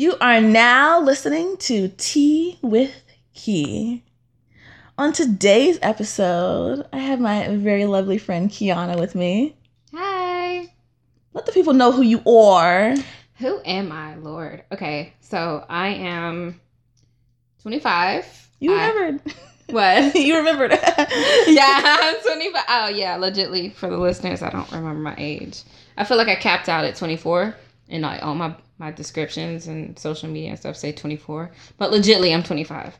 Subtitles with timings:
[0.00, 3.02] You are now listening to Tea with
[3.34, 4.02] Key.
[4.96, 9.56] On today's episode, I have my very lovely friend Kiana with me.
[9.92, 10.68] Hi.
[11.34, 12.94] Let the people know who you are.
[13.40, 14.64] Who am I, Lord?
[14.72, 16.58] Okay, so I am
[17.60, 18.48] 25.
[18.58, 19.34] You I- remembered.
[19.68, 20.14] what?
[20.14, 20.70] you remembered.
[21.46, 22.64] yeah, I'm 25.
[22.70, 25.62] Oh, yeah, legitly, for the listeners, I don't remember my age.
[25.98, 27.54] I feel like I capped out at 24,
[27.90, 31.50] and like all my, my descriptions and social media and stuff say 24.
[31.78, 32.98] But legitly, I'm 25.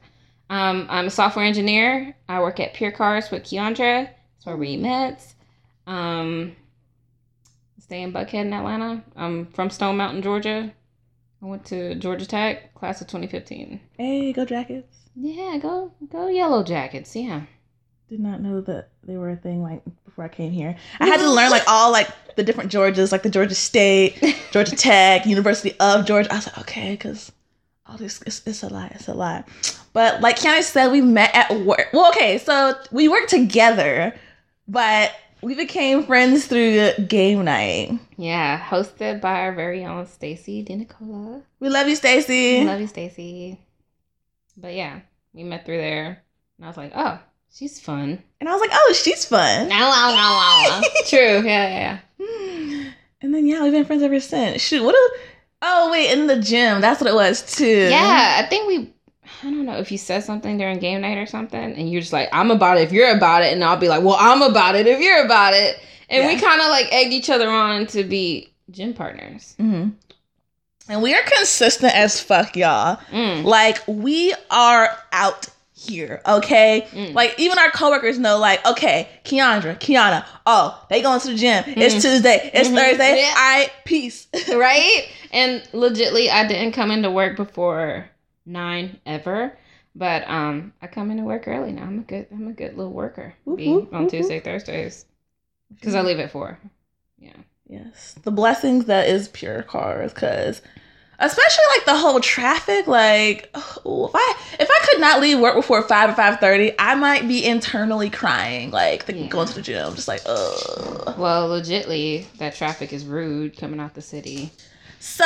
[0.51, 2.15] Um, I'm a software engineer.
[2.29, 4.09] I work at Pure Cars with Keandra.
[4.09, 5.25] That's where we met.
[5.87, 6.57] Um,
[7.79, 9.03] stay in Buckhead in Atlanta.
[9.17, 10.73] I'm from Stone Mountain, Georgia.
[11.43, 13.81] I went to Georgia Tech, class of 2015.
[13.97, 15.09] Hey, go Jackets.
[15.17, 17.15] Yeah, go go Yellow Jackets.
[17.17, 17.43] Yeah.
[18.11, 20.75] Did not know that they were a thing like before I came here.
[20.99, 24.75] I had to learn like all like the different Georgias, like the Georgia State, Georgia
[24.75, 26.33] Tech, University of Georgia.
[26.33, 27.31] I was like, okay, because
[27.87, 29.45] all this it's, it's a lie, it's a lie.
[29.93, 31.87] But like Kiana said, we met at work.
[31.93, 34.13] Well, okay, so we worked together,
[34.67, 37.97] but we became friends through game night.
[38.17, 41.43] Yeah, hosted by our very own Stacy DeNicola.
[41.61, 42.59] We love you, Stacy.
[42.59, 43.61] We love you, Stacy.
[44.57, 44.99] But yeah,
[45.33, 46.25] we met through there,
[46.59, 47.21] and I was like, oh,
[47.55, 48.23] she's fun.
[48.41, 49.69] And I was like, oh, she's fun.
[49.69, 50.89] No, no, no, no.
[51.07, 51.47] True.
[51.49, 52.91] Yeah, yeah.
[53.23, 54.63] And then yeah, we've been friends ever since.
[54.63, 54.95] Shoot, what?
[54.95, 55.11] A,
[55.63, 56.81] oh wait, in the gym.
[56.81, 57.89] That's what it was too.
[57.91, 58.93] Yeah, I think we.
[59.43, 62.13] I don't know if you said something during game night or something, and you're just
[62.13, 64.75] like, I'm about it if you're about it, and I'll be like, well, I'm about
[64.75, 65.79] it if you're about it,
[66.09, 69.55] and we kind of like egged each other on to be gym partners.
[69.59, 69.91] hmm
[70.89, 72.97] And we are consistent as fuck, y'all.
[73.11, 73.45] Mm.
[73.45, 75.47] Like we are out
[75.81, 76.87] here, okay?
[76.91, 77.15] Mm.
[77.15, 81.65] Like even our coworkers know, like, okay, Keandra, Kiana, oh, they going to the gym.
[81.67, 82.03] It's Mhm.
[82.03, 82.75] Tuesday, it's Mhm.
[82.77, 83.17] Thursday.
[83.21, 83.29] Yeah.
[83.29, 84.27] All right, peace.
[84.53, 85.07] right?
[85.33, 88.11] And legitly, I didn't come into work before
[88.45, 89.57] nine ever,
[89.95, 91.83] but um, I come into work early now.
[91.85, 93.35] I'm a good, I'm a good little worker.
[93.57, 95.07] Be on Tuesday, Thursdays,
[95.75, 96.59] because I leave at four.
[97.19, 97.33] Yeah.
[97.69, 100.61] Yes, the blessings that is pure cars, because
[101.21, 102.87] especially like the whole traffic.
[102.87, 106.73] Like, oh, if I if I could not leave work before five or five thirty,
[106.79, 109.31] I might be internally crying, like thinking Yeah.
[109.31, 111.15] going to the gym, just like, ugh.
[111.19, 114.51] Well, legitly, that traffic is rude coming out the city.
[115.03, 115.25] So,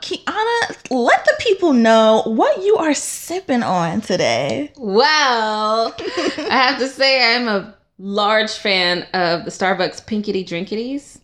[0.00, 4.72] Kiana, let the people know what you are sipping on today.
[4.76, 11.19] Well, I have to say, I'm a large fan of the Starbucks Pinkity Drinkities.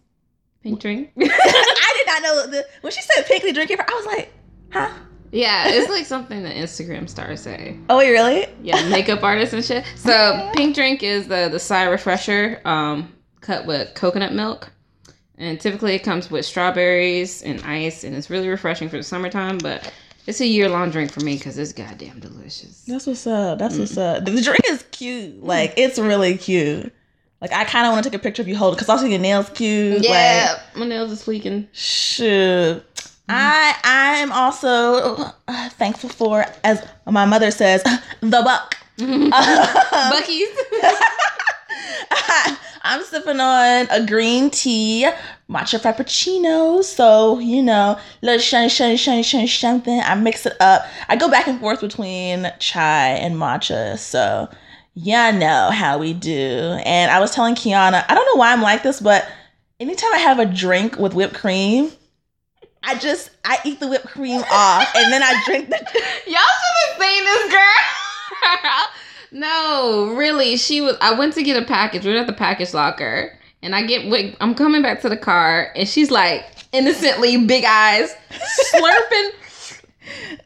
[0.66, 1.12] Pink drink.
[1.20, 3.78] I did not know the when she said pinkly drinking.
[3.78, 4.32] I was like,
[4.72, 4.92] huh?
[5.30, 7.78] yeah, it's like something that Instagram stars say.
[7.88, 8.48] Oh, wait, really?
[8.62, 9.84] yeah, makeup artists and shit.
[9.94, 14.72] So pink drink is the the acai refresher, um, cut with coconut milk,
[15.38, 19.58] and typically it comes with strawberries and ice, and it's really refreshing for the summertime.
[19.58, 19.92] But
[20.26, 22.82] it's a year long drink for me because it's goddamn delicious.
[22.82, 23.60] That's what's up.
[23.60, 24.24] That's what's up.
[24.24, 25.44] The drink is cute.
[25.44, 26.92] Like it's really cute.
[27.40, 29.18] Like I kind of want to take a picture of you holding because also your
[29.18, 30.02] nails cute.
[30.02, 31.60] Yeah, my nails is tweaking.
[31.62, 32.82] Like, shoot.
[33.28, 37.82] I I am also uh, thankful for, as my mother says,
[38.20, 38.76] the buck.
[38.98, 40.48] Bucky's.
[42.82, 45.10] I'm sipping on a green tea,
[45.50, 46.84] matcha frappuccino.
[46.84, 50.00] So, you know, little shiny, shiny, shiny, shiny, something.
[50.00, 50.86] I mix it up.
[51.08, 53.98] I go back and forth between chai and matcha.
[53.98, 54.48] So,
[54.98, 56.78] yeah, know how we do.
[56.86, 59.30] And I was telling Kiana, I don't know why I'm like this, but
[59.78, 61.92] anytime I have a drink with whipped cream,
[62.82, 65.76] I just I eat the whipped cream off and then I drink the
[66.26, 68.84] Y'all should have seen this girl.
[69.32, 70.96] no, really, she was.
[71.02, 72.06] I went to get a package.
[72.06, 74.34] We are at the package locker, and I get.
[74.40, 78.14] I'm coming back to the car, and she's like innocently big eyes,
[78.72, 79.30] slurping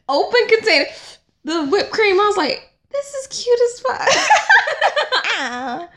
[0.09, 0.85] open container
[1.45, 2.19] the whipped cream.
[2.19, 4.01] I was like, this is cute as fuck.
[5.39, 5.87] I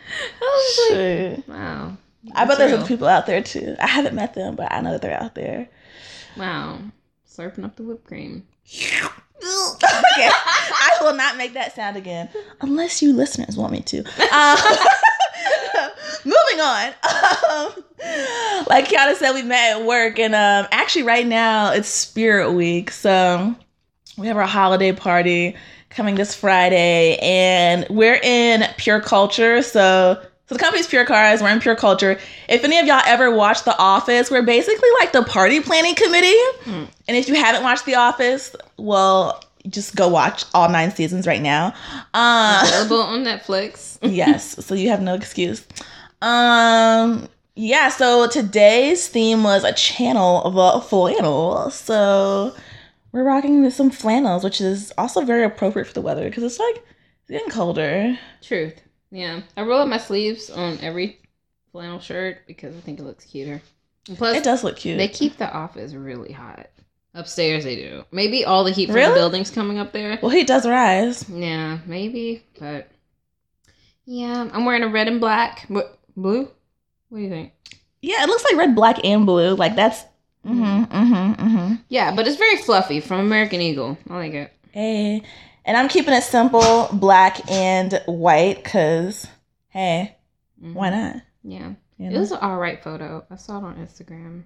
[0.41, 1.49] was like, shit.
[1.49, 1.97] wow.
[2.35, 2.81] I bet That's there's real.
[2.81, 3.77] other people out there too.
[3.81, 5.69] I haven't met them, but I know that they're out there.
[6.37, 6.79] Wow,
[7.29, 8.47] slurping up the whipped cream.
[8.67, 8.99] okay,
[9.43, 12.31] I will not make that sound again
[12.63, 13.99] unless you listeners want me to.
[13.99, 14.57] Um,
[16.25, 16.89] moving on.
[17.51, 17.85] Um,
[18.69, 22.91] like Kiana said, we met at work, and um, actually, right now it's Spirit Week,
[22.91, 23.55] so
[24.17, 25.57] we have our holiday party
[25.95, 30.21] coming this Friday, and we're in Pure Culture, so.
[30.47, 31.41] So the company's Pure Cars.
[31.41, 32.19] We're in Pure Culture.
[32.51, 36.37] If any of y'all ever watched The Office, we're basically like the party planning committee.
[36.65, 36.85] Hmm.
[37.09, 41.41] And if you haven't watched The Office, well, just go watch all nine seasons right
[41.41, 41.73] now.
[42.13, 43.99] Uh, Available on Netflix.
[44.03, 45.67] yes, so you have no excuse.
[46.21, 47.89] Um, yeah.
[47.89, 51.71] So today's theme was a channel of a flannel.
[51.71, 52.55] So
[53.15, 56.77] we're rocking some flannels, which is also very appropriate for the weather because it's like
[57.23, 58.19] it's getting colder.
[58.43, 58.83] Truth.
[59.13, 59.43] Yeah.
[59.57, 61.21] I roll up my sleeves on every
[61.71, 63.63] flannel shirt because I think it looks cuter.
[64.09, 64.99] And plus, It does look cute.
[64.99, 66.67] they keep the office really hot.
[67.15, 68.03] Upstairs, they do.
[68.11, 69.11] Maybe all the heat from Really?
[69.11, 70.19] the buildings coming up there.
[70.21, 71.25] well, heat does rise.
[71.31, 72.89] Yeah, maybe, but
[74.07, 75.69] yeah, I'm wearing a red and black.
[76.17, 76.49] Blue?
[77.09, 77.53] What do you think?
[78.03, 79.55] Yeah, it looks like red, black, and blue.
[79.55, 80.03] Like that's.
[80.47, 80.85] Mm-hmm.
[80.95, 81.33] Mm-hmm.
[81.49, 81.75] Mm-hmm.
[81.89, 83.97] Yeah, but it's very fluffy from American Eagle.
[84.11, 84.53] I like it.
[84.73, 85.23] Hey,
[85.65, 89.27] and I'm keeping it simple, black and white, cause
[89.69, 90.17] hey,
[90.63, 90.75] Mhm.
[90.75, 91.17] why not?
[91.43, 93.25] Yeah, You it was an all right photo.
[93.31, 94.43] I saw it on Instagram.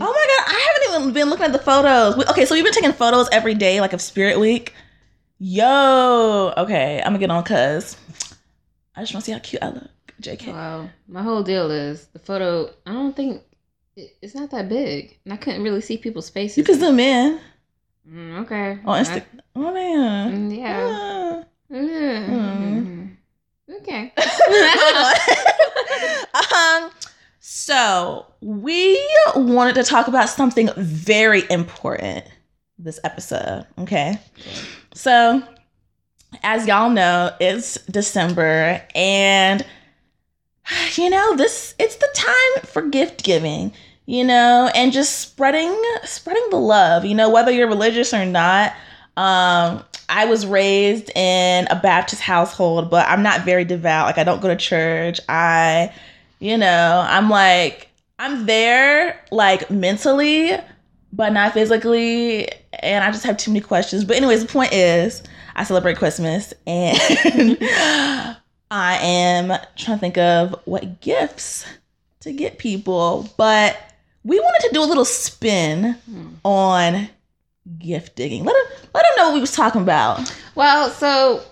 [0.00, 2.16] Oh my god, I haven't even been looking at the photos.
[2.30, 4.72] Okay, so we've been taking photos every day, like of Spirit Week.
[5.38, 7.96] Yo, okay, I'm gonna get on, cause
[8.94, 9.90] I just want to see how cute I look.
[10.20, 10.48] Jk.
[10.52, 12.70] Wow, my whole deal is the photo.
[12.86, 13.42] I don't think
[14.22, 16.58] it's not that big, and I couldn't really see people's faces.
[16.58, 17.40] You can zoom in
[18.08, 18.78] Mm, okay.
[18.86, 19.22] on Insta.
[19.54, 20.50] Oh man.
[20.50, 20.88] mm, yeah.
[20.90, 21.44] Ah.
[21.70, 23.16] Mm.
[23.82, 24.12] Okay.
[26.54, 26.90] um,
[27.40, 28.98] so we
[29.36, 32.24] wanted to talk about something very important
[32.78, 33.66] this episode.
[33.78, 34.18] Okay.
[34.94, 35.42] So,
[36.42, 39.66] as y'all know, it's December, and
[40.94, 43.72] you know this it's the time for gift giving.
[44.08, 47.04] You know, and just spreading spreading the love.
[47.04, 48.72] You know, whether you're religious or not.
[49.18, 54.06] Um, I was raised in a Baptist household, but I'm not very devout.
[54.06, 55.20] Like I don't go to church.
[55.28, 55.92] I,
[56.38, 57.88] you know, I'm like
[58.18, 60.52] I'm there like mentally,
[61.12, 62.48] but not physically,
[62.80, 64.04] and I just have too many questions.
[64.04, 65.22] But anyways, the point is
[65.54, 66.96] I celebrate Christmas and
[68.70, 71.66] I am trying to think of what gifts
[72.20, 73.76] to get people, but
[74.24, 76.28] we wanted to do a little spin Hmm.
[76.44, 77.08] on
[77.78, 78.44] gift digging.
[78.44, 80.34] Let him let them know what we was talking about.
[80.54, 81.42] Well, so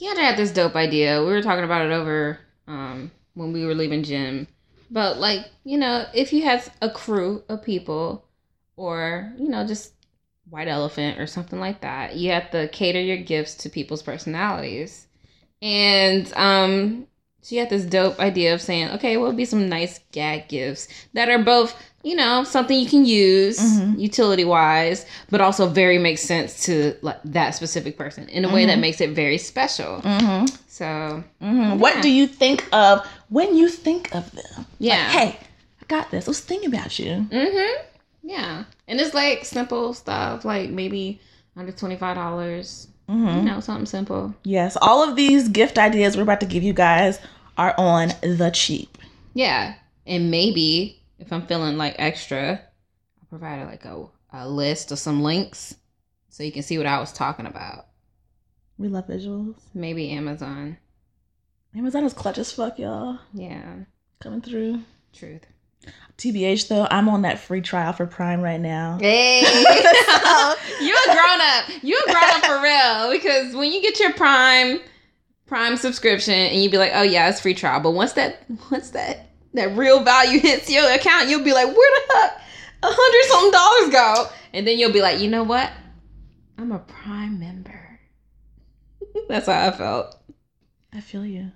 [0.00, 1.20] Keandra had this dope idea.
[1.20, 4.46] We were talking about it over um, when we were leaving gym.
[4.90, 8.24] But like, you know, if you have a crew of people
[8.76, 9.92] or, you know, just
[10.48, 15.06] white elephant or something like that, you have to cater your gifts to people's personalities.
[15.62, 17.06] And um
[17.46, 20.88] she had this dope idea of saying, okay, what would be some nice gag gifts
[21.14, 24.00] that are both, you know, something you can use Mhm.
[24.00, 28.66] utility wise, but also very makes sense to like that specific person in a way
[28.66, 28.80] that Mhm.
[28.80, 30.00] makes it very special.
[30.02, 30.46] Mm-hmm.
[30.66, 31.78] So Mm-hmm.
[31.78, 34.66] What do you think of when you think of them?
[34.80, 35.38] yeah, Like, hey,
[35.80, 36.26] I got this.
[36.26, 37.26] I was thinking about you.
[37.30, 37.82] mm-hmm,
[38.24, 41.20] yeah, and it's like simple stuff, like maybe
[41.56, 42.88] under twenty five dollars.
[43.08, 43.36] Mm-hmm.
[43.38, 44.34] You know, something simple.
[44.42, 47.20] Yes, all of these gift ideas we're about to give you guys
[47.56, 48.98] are on the cheap.
[49.34, 49.74] Yeah,
[50.06, 52.60] and maybe if I'm feeling like extra,
[53.20, 55.74] I'll provide like a a list of some links
[56.28, 57.86] so you can see what I was talking about.
[58.78, 59.56] We love visuals.
[59.72, 60.76] Maybe Amazon.
[61.74, 63.18] Amazon is clutch as fuck, y'all.
[63.32, 63.76] Yeah,
[64.20, 64.80] Coming through.
[65.12, 65.42] truth.
[66.18, 68.98] TBH though, I'm on that free trial for Prime right now.
[69.00, 69.40] Hey,
[70.80, 71.64] you're a grown up.
[71.82, 73.10] You're a grown up for real.
[73.12, 74.80] Because when you get your Prime
[75.46, 77.80] Prime subscription and you'd be like, oh yeah, it's free trial.
[77.80, 82.00] But once that once that that real value hits your account, you'll be like, where
[82.08, 82.40] the heck
[82.82, 84.32] a hundred something dollars go?
[84.52, 85.70] And then you'll be like, you know what?
[86.58, 88.00] I'm a Prime member.
[89.28, 90.16] That's how I felt.
[90.92, 91.52] I feel you.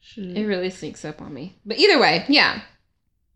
[0.00, 0.36] Shoot.
[0.36, 1.58] It really sneaks up on me.
[1.64, 2.62] But either way, yeah.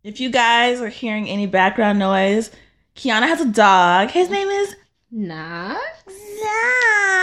[0.03, 2.51] If you guys are hearing any background noise,
[2.97, 4.11] Kiana has a dog.
[4.11, 4.75] His name is
[5.11, 7.14] Nah, Zax.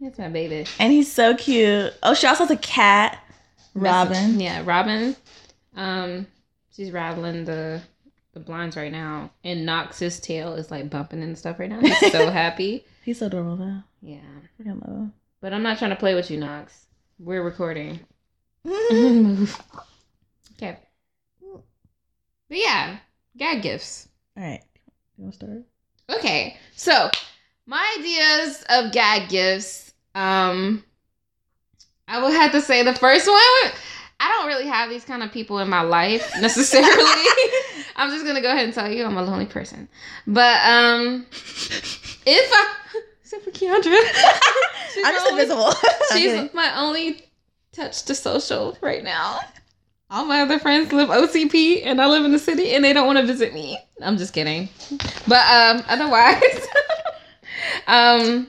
[0.00, 0.66] That's my baby.
[0.78, 1.92] And he's so cute.
[2.02, 3.22] Oh, she also has a cat,
[3.74, 4.38] Robin.
[4.40, 5.16] Yeah, Robin.
[5.76, 6.26] Um,
[6.74, 7.80] she's rattling the
[8.32, 11.80] the blinds right now, and Knox's tail is like bumping and stuff right now.
[11.80, 12.84] He's so happy.
[13.04, 13.78] He's so adorable though.
[14.02, 14.18] Yeah,
[14.60, 15.12] Freaking love him.
[15.40, 16.86] but I'm not trying to play with you, Knox.
[17.18, 18.00] We're recording.
[18.64, 19.58] Move.
[20.58, 20.78] Okay.
[22.48, 22.96] But yeah,
[23.36, 24.08] gag gifts.
[24.38, 24.62] All right.
[25.18, 26.18] You want to start?
[26.18, 27.10] Okay, so
[27.66, 29.85] my ideas of gag gifts.
[30.16, 30.82] Um,
[32.08, 33.72] I would have to say the first one.
[34.18, 36.88] I don't really have these kind of people in my life necessarily.
[37.96, 39.88] I'm just gonna go ahead and tell you I'm a lonely person.
[40.26, 42.74] But um, if I
[43.20, 43.96] except for Keandra,
[44.94, 45.72] she's I'm just only- invisible.
[46.12, 46.50] She's Okay.
[46.54, 47.22] my only
[47.72, 49.40] touch to social right now.
[50.08, 53.06] All my other friends live OTP and I live in the city and they don't
[53.06, 53.76] want to visit me.
[54.00, 54.68] I'm just kidding.
[55.28, 56.66] But um otherwise
[57.86, 58.46] um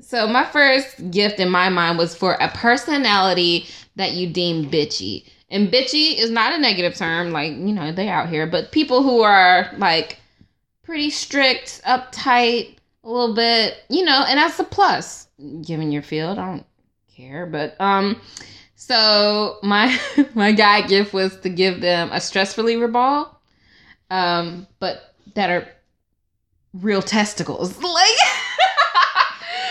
[0.00, 5.24] so my first gift in my mind was for a personality that you deem bitchy.
[5.50, 9.02] And bitchy is not a negative term like, you know, they out here, but people
[9.02, 10.18] who are like
[10.82, 15.28] pretty strict, uptight, a little bit, you know, and that's a plus
[15.62, 16.38] given your field.
[16.38, 16.66] I don't
[17.14, 18.20] care, but um
[18.78, 19.98] so my
[20.34, 23.40] my guy gift was to give them a stress reliever ball,
[24.10, 25.68] um, but that are
[26.72, 28.18] real testicles, like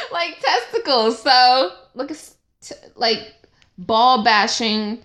[0.12, 1.22] like testicles.
[1.22, 2.12] So look,
[2.62, 3.34] t- like
[3.78, 5.00] ball bashing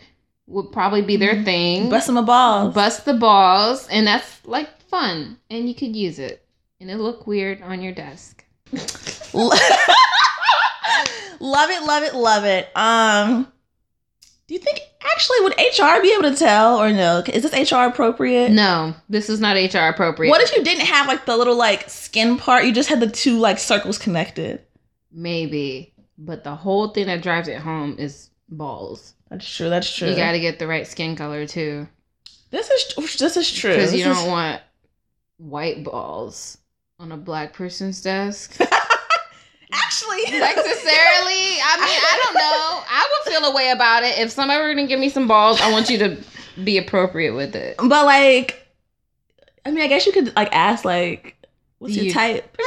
[0.46, 1.88] would probably be their thing.
[1.88, 2.70] Bust them a ball.
[2.70, 6.44] Bust the balls, and that's like fun, and you could use it,
[6.80, 8.44] and it look weird on your desk.
[8.72, 9.52] love
[11.70, 12.74] it, love it, love it.
[12.76, 13.52] Um,
[14.46, 14.80] do you think
[15.14, 17.22] actually would HR be able to tell or no?
[17.32, 18.50] Is this HR appropriate?
[18.50, 20.30] No, this is not HR appropriate.
[20.30, 22.64] What if you didn't have like the little like skin part?
[22.64, 24.62] You just had the two like circles connected.
[25.12, 29.14] Maybe, but the whole thing that drives it home is balls.
[29.30, 29.68] That's true.
[29.70, 30.08] That's true.
[30.08, 31.86] You got to get the right skin color too,
[32.50, 33.74] This is this is true.
[33.74, 34.60] because you don't is- want
[35.38, 36.58] white balls
[36.98, 38.58] on a black person's desk.
[39.72, 41.58] actually necessarily.
[41.64, 42.82] I mean, I don't know.
[42.88, 45.60] I would feel a way about it if somebody were gonna give me some balls.
[45.60, 46.18] I want you to
[46.62, 47.76] be appropriate with it.
[47.78, 48.66] But like,
[49.64, 51.36] I mean, I guess you could like ask like,
[51.78, 52.56] what's Do your you- type?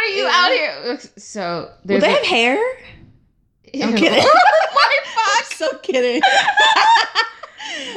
[0.00, 0.32] What are you Yeah.
[0.34, 0.98] out here?
[1.18, 2.58] So there's they a- have hair?
[3.82, 4.24] I'm kidding.
[4.24, 6.22] Oh what the I'm so kidding.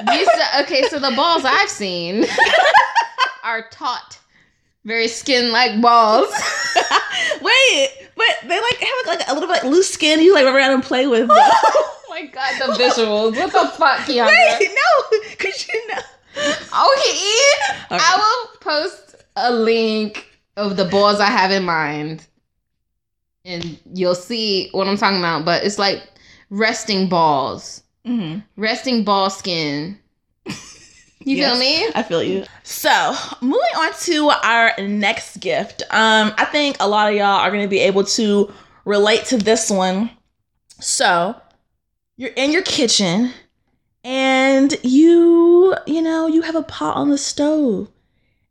[0.06, 2.26] Said, okay, so the balls I've seen
[3.44, 4.20] are taut,
[4.84, 6.30] very skin-like balls.
[7.42, 10.20] Wait, but they like have like a little bit like, loose skin.
[10.22, 11.30] You like rub around and play with.
[11.32, 13.36] Oh my god, the visuals!
[13.38, 14.28] What the fuck, Keandra?
[14.60, 16.02] Wait, no, cause you know.
[16.38, 16.56] Okay,
[17.90, 18.02] right.
[18.02, 22.28] I will post a link of the balls I have in mind,
[23.46, 25.46] and you'll see what I'm talking about.
[25.46, 26.04] But it's like
[26.50, 30.00] resting balls, hmm resting ball skin.
[31.26, 31.52] You Yes.
[31.52, 31.92] feel me?
[31.96, 32.44] I feel you.
[32.64, 35.82] So, moving on to our next gift.
[35.90, 38.52] Um, I think a lot of y'all are going to be able to
[38.84, 40.10] relate to this one.
[40.82, 41.34] So,
[42.18, 43.32] you're in your kitchen
[44.04, 47.88] and you, you know, you have a pot on the stove.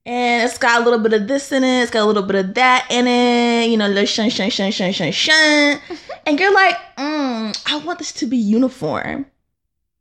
[0.05, 2.35] And it's got a little bit of this in it, it's got a little bit
[2.35, 5.81] of that in it, you know, little shun, shun, shun, shun, shun, shun.
[6.27, 9.27] And you're like, mm, I want this to be uniform.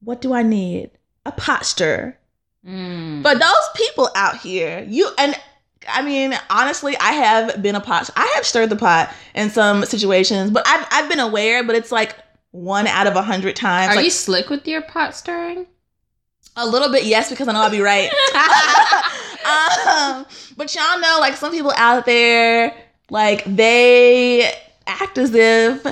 [0.01, 0.91] What do I need?
[1.25, 2.15] A pot stirrer.
[2.65, 3.23] Mm.
[3.23, 5.35] But those people out here, you and
[5.89, 8.11] I mean, honestly, I have been a pot.
[8.15, 11.63] I have stirred the pot in some situations, but I've I've been aware.
[11.63, 12.15] But it's like
[12.51, 13.93] one out of a hundred times.
[13.93, 15.65] Are like, you slick with your pot stirring?
[16.55, 17.05] a little bit?
[17.05, 18.11] Yes, because I know I'll be right.
[19.45, 20.25] um,
[20.57, 22.75] but y'all know, like some people out there,
[23.09, 24.51] like they
[24.87, 25.85] act as if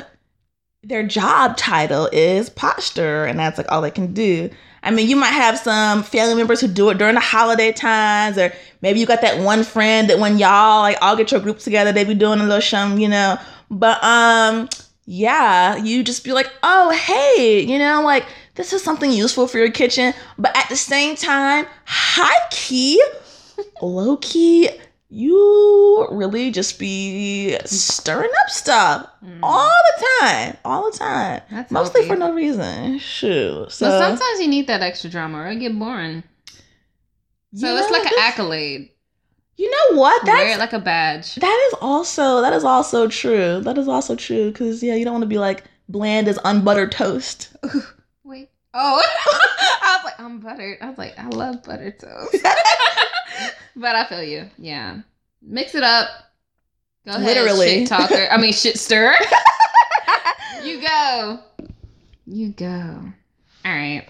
[0.84, 4.50] their job title is pot stirrer, and that's like all they can do.
[4.82, 8.38] I mean, you might have some family members who do it during the holiday times,
[8.38, 11.60] or maybe you got that one friend that when y'all like all get your group
[11.60, 13.38] together, they be doing a little shum, you know.
[13.70, 14.70] But um,
[15.06, 18.26] yeah, you just be like, oh hey, you know, like
[18.56, 23.04] this is something useful for your kitchen, but at the same time, high key,
[23.82, 24.70] low key,
[25.10, 29.40] you really just be stirring up stuff Mm.
[29.44, 32.14] all the time, all the time, That's mostly healthy.
[32.16, 33.00] for no reason.
[33.00, 36.24] Shoot, so but sometimes you need that extra drama or it get boring.
[37.56, 38.90] So you it's like an accolade.
[39.58, 40.24] You know what?
[40.24, 41.36] Wear That's it like a badge.
[41.36, 43.60] that is also that is also true.
[43.62, 46.92] That is also true because yeah, you don't want to be like bland as unbuttered
[46.92, 47.50] toast.
[48.74, 49.02] Oh,
[49.82, 50.78] I was like, I'm buttered.
[50.82, 52.38] I was like, I love buttered toast.
[53.76, 54.50] but I feel you.
[54.58, 55.00] Yeah.
[55.42, 56.08] Mix it up.
[57.06, 57.68] Go ahead, Literally.
[57.68, 58.28] shit talker.
[58.30, 59.14] I mean, shit stirrer.
[60.64, 61.40] you go.
[62.26, 63.02] You go.
[63.66, 64.08] All right.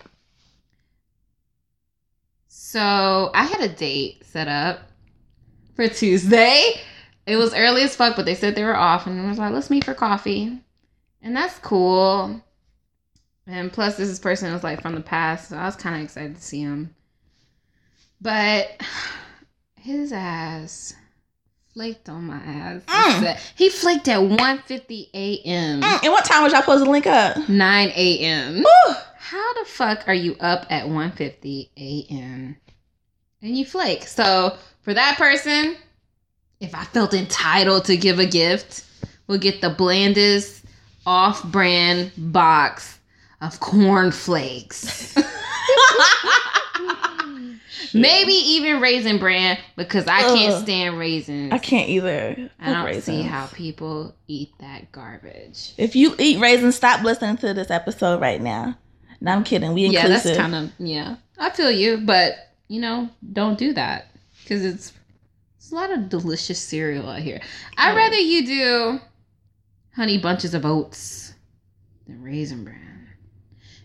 [2.48, 4.82] So I had a date set up
[5.75, 6.74] for Tuesday.
[7.25, 9.54] It was early as fuck, but they said they were off, and I was like,
[9.54, 10.60] "Let's meet for coffee,"
[11.22, 12.42] and that's cool.
[13.50, 16.03] And plus, this is person was like from the past, so I was kind of
[16.03, 16.94] excited to see him.
[18.22, 18.79] But
[19.75, 20.94] his ass
[21.74, 22.84] flaked on my ass.
[22.86, 23.39] Mm.
[23.56, 25.82] He flaked at 1:50 a.m.
[25.82, 27.50] Mm, and what time was y'all supposed to link up?
[27.50, 28.63] 9 a.m.
[29.18, 32.56] How the fuck are you up at 1:50 a.m.
[33.41, 34.03] and you flake?
[34.03, 35.75] So for that person,
[36.60, 38.84] if I felt entitled to give a gift,
[39.25, 40.65] we'll get the blandest
[41.08, 42.99] off-brand box
[43.41, 45.15] of corn flakes.
[47.93, 50.63] Maybe even raisin bran because I can't Ugh.
[50.63, 51.51] stand raisins.
[51.51, 52.50] I can't either.
[52.60, 53.05] I don't Raisins.
[53.05, 55.74] see how people eat that garbage.
[55.77, 58.77] If you eat raisins, stop listening to this episode right now.
[59.22, 59.74] No, I'm kidding.
[59.74, 60.10] We inclusive.
[60.10, 61.15] Yeah, that's kind of yeah.
[61.39, 62.34] I feel you, but
[62.67, 64.08] you know, don't do that.
[64.43, 64.93] because it's
[65.58, 67.41] it's a lot of delicious cereal out here.
[67.77, 69.00] I'd rather you do
[69.96, 71.34] honey bunches of oats
[72.08, 72.88] than raisin bran.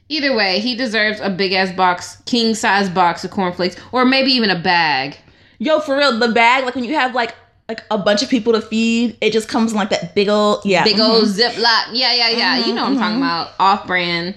[0.08, 4.30] Either way, he deserves a big ass box, king size box of cornflakes, or maybe
[4.32, 5.16] even a bag.
[5.58, 7.34] Yo, for real, the bag, like when you have like
[7.68, 10.60] like a bunch of people to feed, it just comes in like that big old
[10.66, 10.84] yeah.
[10.84, 11.08] Big mhm.
[11.08, 11.86] old Ziploc.
[11.92, 12.58] Yeah, yeah, yeah.
[12.66, 13.50] you know what I'm talking Mhm, about.
[13.58, 14.34] Off brand,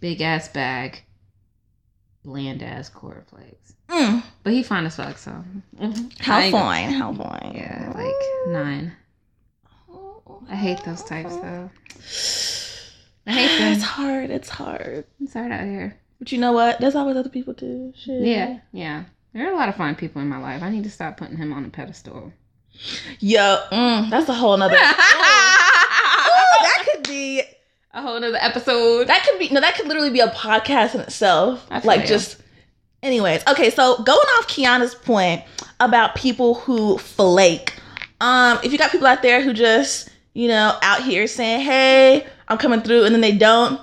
[0.00, 1.02] big ass bag,
[2.24, 3.74] bland ass cornflakes.
[3.88, 4.24] Mm.
[4.42, 5.30] But he fine as fuck, so.
[5.80, 5.84] I
[6.18, 7.52] How ain't gonna- fine, how fine.
[7.54, 8.92] Yeah, like nine.
[10.50, 11.70] I hate those types though.
[13.26, 14.30] I hate It's hard.
[14.30, 15.04] It's hard.
[15.20, 15.96] It's hard out here.
[16.18, 16.80] But you know what?
[16.80, 17.92] There's always other people too.
[17.96, 18.22] Shit.
[18.22, 19.04] Yeah, yeah.
[19.32, 20.62] There are a lot of fine people in my life.
[20.62, 22.32] I need to stop putting him on a pedestal.
[23.20, 24.74] Yo, mm, that's a whole nother.
[24.74, 27.42] Ooh, that could be.
[27.92, 29.08] a whole nother episode.
[29.08, 29.50] That could be.
[29.52, 31.66] No, that could literally be a podcast in itself.
[31.84, 32.06] Like you.
[32.06, 32.40] just.
[33.02, 33.70] Anyways, okay.
[33.70, 35.42] So going off Kiana's point
[35.80, 37.74] about people who flake.
[38.20, 42.26] Um, if you got people out there who just you know out here saying, "Hey,
[42.48, 43.80] I'm coming through," and then they don't.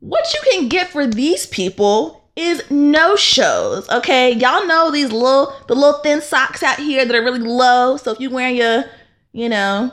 [0.00, 3.88] What you can get for these people is no shows.
[3.88, 7.96] Okay, y'all know these little the little thin socks out here that are really low.
[7.96, 8.84] So if you wearing your,
[9.32, 9.90] you know,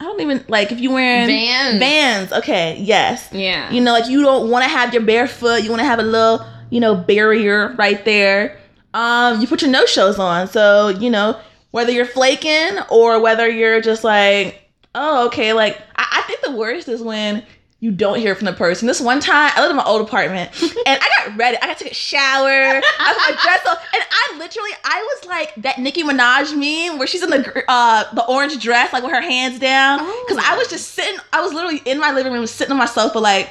[0.00, 1.78] I don't even like if you wearing Vans.
[1.78, 2.32] Vans.
[2.32, 3.28] Okay, yes.
[3.30, 3.70] Yeah.
[3.70, 5.62] You know, like you don't want to have your bare foot.
[5.62, 8.58] You want to have a little, you know, barrier right there.
[8.94, 10.48] Um, you put your no shows on.
[10.48, 11.38] So you know
[11.72, 14.61] whether you're flaking or whether you're just like,
[14.94, 15.52] oh, okay.
[15.52, 17.44] Like I, I think the worst is when
[17.82, 18.86] you don't hear from the person.
[18.86, 21.56] This one time, I lived in my old apartment, and I got ready.
[21.60, 22.46] I got to take a shower.
[22.48, 26.98] I put my dress on, and I literally, I was like that Nicki Minaj meme
[26.98, 30.56] where she's in the uh the orange dress, like with her hands down, because I
[30.56, 31.18] was just sitting.
[31.32, 33.50] I was literally in my living room, sitting on my sofa, like,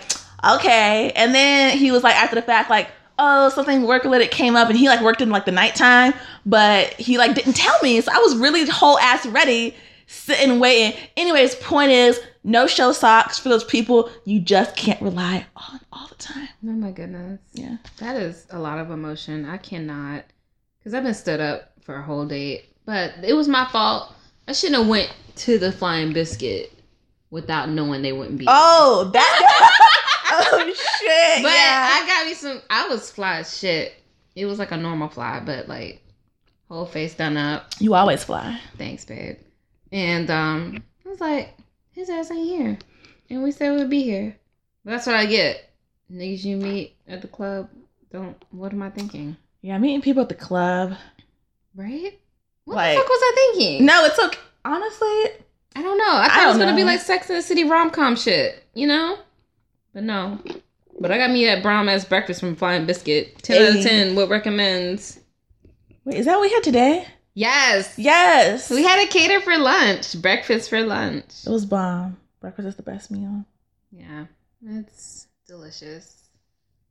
[0.50, 1.12] okay.
[1.14, 4.70] And then he was like, after the fact, like, oh, something work related came up,
[4.70, 6.14] and he like worked in like the nighttime,
[6.46, 9.76] but he like didn't tell me, so I was really whole ass ready,
[10.12, 11.00] sitting waiting.
[11.18, 16.08] Anyways, point is, no show socks for those people you just can't rely on all
[16.08, 16.50] the time.
[16.64, 17.40] Oh my goodness.
[17.54, 17.78] Yeah.
[17.98, 19.46] That is a lot of emotion.
[19.46, 20.26] I cannot,
[20.80, 24.14] because I've been stood up for a whole date, but it was my fault.
[24.48, 26.72] I shouldn't have went to the Flying Biscuit
[27.30, 28.46] without knowing they wouldn't be.
[28.46, 28.54] there.
[28.56, 29.72] Oh, that.
[30.32, 31.44] oh shit.
[31.44, 31.90] but yeah.
[31.92, 32.62] I got me some.
[32.70, 33.94] I was fly as shit.
[34.36, 36.02] It was like a normal fly, but like
[36.68, 37.68] whole face done up.
[37.80, 38.60] you always fly.
[38.78, 39.38] Thanks, babe.
[39.92, 41.58] And um, I was like,
[41.92, 42.78] his ass ain't here,
[43.30, 44.38] and we said we'd be here.
[44.86, 45.70] But that's what I get.
[46.12, 47.70] Niggas you meet at the club.
[48.12, 48.42] Don't.
[48.52, 49.36] What am I thinking?
[49.62, 50.96] Yeah, meeting people at the club.
[51.76, 52.20] Right?
[52.66, 53.86] What Like- the fuck was I thinking?
[53.86, 54.40] No, it's okay.
[54.64, 55.08] Honestly,
[55.76, 56.04] I don't know.
[56.18, 58.64] I thought I it was gonna be like Sex in the City rom com shit,
[58.74, 59.18] you know?
[59.94, 60.40] But no.
[61.00, 63.42] But I got me that Brown ass breakfast from Flying Biscuit.
[63.42, 64.16] Ten out of ten.
[64.16, 65.20] What recommends?
[66.06, 67.08] wait, is that what we had today?
[67.34, 67.94] Yes.
[67.98, 68.70] Yes.
[68.70, 70.22] We had a cater for lunch.
[70.22, 71.46] Breakfast for lunch.
[71.46, 72.18] It was bomb.
[72.42, 73.46] Breakfast is the best meal.
[73.92, 74.26] Yeah,
[74.66, 76.18] it's delicious.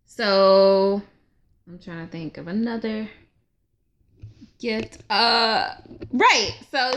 [0.07, 1.03] So
[1.68, 3.09] I'm trying to think of another
[4.59, 4.98] gift.
[5.11, 5.74] Uh,
[6.12, 6.53] right.
[6.70, 6.92] So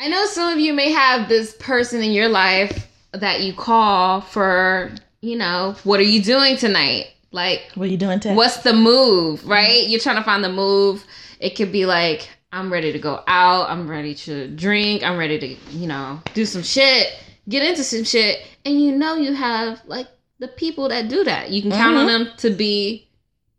[0.00, 4.20] I know some of you may have this person in your life that you call
[4.20, 7.06] for, you know, what are you doing tonight?
[7.30, 8.36] Like, What are you doing tonight?
[8.36, 9.86] what's the move, right?
[9.86, 11.04] You're trying to find the move.
[11.40, 13.68] It could be like, I'm ready to go out.
[13.68, 15.02] I'm ready to drink.
[15.02, 15.46] I'm ready to,
[15.76, 17.12] you know, do some shit,
[17.48, 18.46] get into some shit.
[18.64, 21.50] And you know, you have like the people that do that.
[21.50, 22.24] You can count on mm-hmm.
[22.24, 23.08] them to be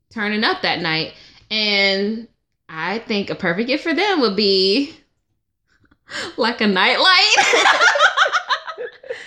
[0.10, 1.14] turning up that night.
[1.52, 2.28] And
[2.68, 4.96] I think a perfect gift for them would be
[6.38, 7.36] like a nightlight.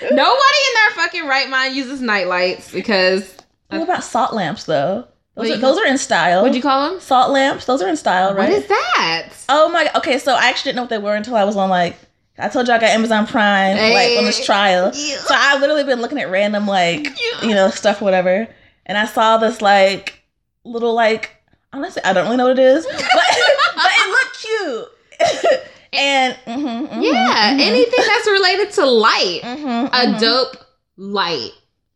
[0.03, 3.37] Nobody in their fucking right mind uses nightlights because
[3.69, 5.07] What about salt lamps though?
[5.35, 6.42] Those, What are, those are in style.
[6.42, 7.01] what'd you call them?
[7.01, 7.64] Salt lamps.
[7.64, 8.51] Those are in style, right?
[8.51, 9.29] What is that?
[9.49, 9.90] Oh my.
[9.97, 11.97] Okay, so I actually didn't know what they were until I was on like.
[12.38, 14.90] I told you I got Amazon Prime like on this trial.
[14.95, 15.16] Yeah.
[15.18, 17.07] So I've literally been looking at random like
[17.42, 18.49] you know stuff or whatever,
[18.87, 20.23] and I saw this like
[20.64, 21.37] little like
[21.73, 22.97] honestly I don't really know what it is, but,
[23.77, 25.61] but it looked cute.
[25.92, 29.40] and mhm, mhm, Yeah, mhm, anything that's related to light.
[29.45, 30.21] mhm, A mhm.
[30.21, 30.57] dope
[30.97, 31.51] light.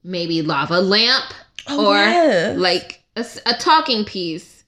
[0.04, 1.24] Maybe lava lamp
[1.68, 2.56] Oh, or yes.
[2.58, 4.64] like a, a talking piece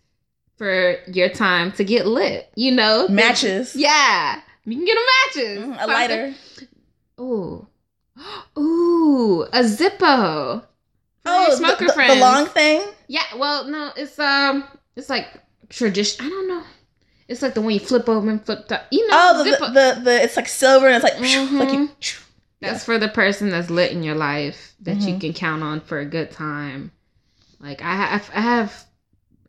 [0.56, 2.50] for your time to get lit.
[2.56, 3.06] You know?
[3.08, 4.40] matches, Yeah.
[4.64, 5.06] You can get a
[5.36, 5.58] matches.
[5.64, 6.34] Mhm, a lighter.
[7.20, 7.66] Ooh.
[8.58, 10.64] Ooh, a Zippo.
[11.24, 12.20] Oh, the, smoker the- the friends.
[12.20, 12.82] long thing.
[13.06, 14.64] Yeah, well, no, it's um,
[14.96, 15.26] it's like
[15.68, 16.24] tradition.
[16.26, 16.62] I don't know.
[17.28, 18.86] It's like the one you flip over and flip up.
[18.90, 19.58] You know, Oh, the, Zippo.
[19.74, 21.20] the, the the it's like silver and it's like
[21.52, 21.88] like you.
[22.60, 25.20] That's for the person that's lit in your life that you Mhm.
[25.20, 26.90] can count on for a good time.
[27.60, 28.84] Like I have, I have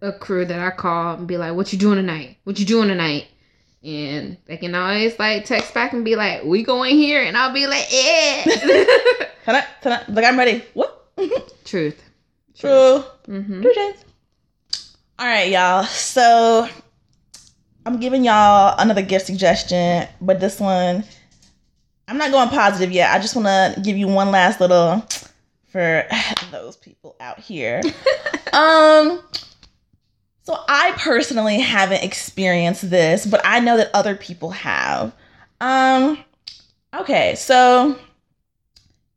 [0.02, 2.38] a crew that I call and be like, "What you doing tonight?
[2.44, 3.28] What you doing tonight?"
[3.84, 7.54] And they can always like text back and be like, "We going here," and I'll
[7.54, 8.46] be like, "Yeah."
[9.46, 10.64] Tonight, tonight, like I'm ready.
[10.76, 11.12] What?
[11.66, 12.04] Truth.
[12.56, 13.04] True.
[13.28, 13.62] Mm-hmm.
[13.64, 14.06] True, James.
[15.18, 15.86] All right, y'all.
[15.86, 16.68] So
[17.84, 21.04] I'm giving y'all another gift suggestion, but this one,
[22.08, 23.12] I'm not going positive yet.
[23.12, 25.04] I just want to give you one last little
[25.70, 26.06] for
[26.52, 27.82] those people out here.
[28.54, 29.22] um,
[30.44, 35.14] so I personally haven't experienced this, but I know that other people have.
[35.62, 36.18] Um,
[36.94, 37.98] okay, so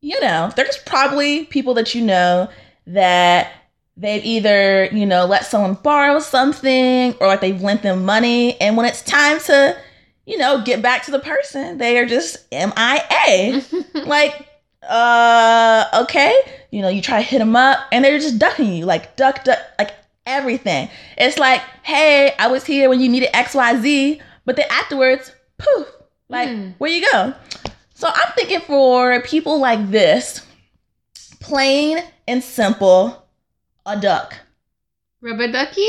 [0.03, 2.51] you know, there's probably people that you know
[2.88, 3.53] that
[3.97, 8.61] they've either, you know, let someone borrow something or like they've lent them money.
[8.61, 9.77] And when it's time to,
[10.27, 13.62] you know, get back to the person, they are just MIA.
[14.07, 14.49] like,
[14.88, 16.35] uh, okay.
[16.71, 19.45] You know, you try to hit them up and they're just ducking you, like duck,
[19.45, 19.95] duck, like
[20.27, 20.88] everything.
[21.18, 25.88] It's like, hey, I was here when you needed XYZ, but then afterwards, poof,
[26.29, 26.75] like, Mm.
[26.79, 27.35] where you go?
[27.95, 30.40] So I'm thinking for people like this,
[31.40, 33.27] plain and simple,
[33.87, 34.35] a duck.
[35.21, 35.88] Rubber ducky.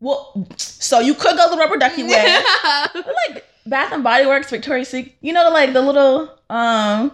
[0.00, 2.42] Well, so you could go the rubber ducky way.
[2.94, 5.14] Like Bath and Body Works, Victoria's Secret.
[5.20, 7.12] You know, like the little um,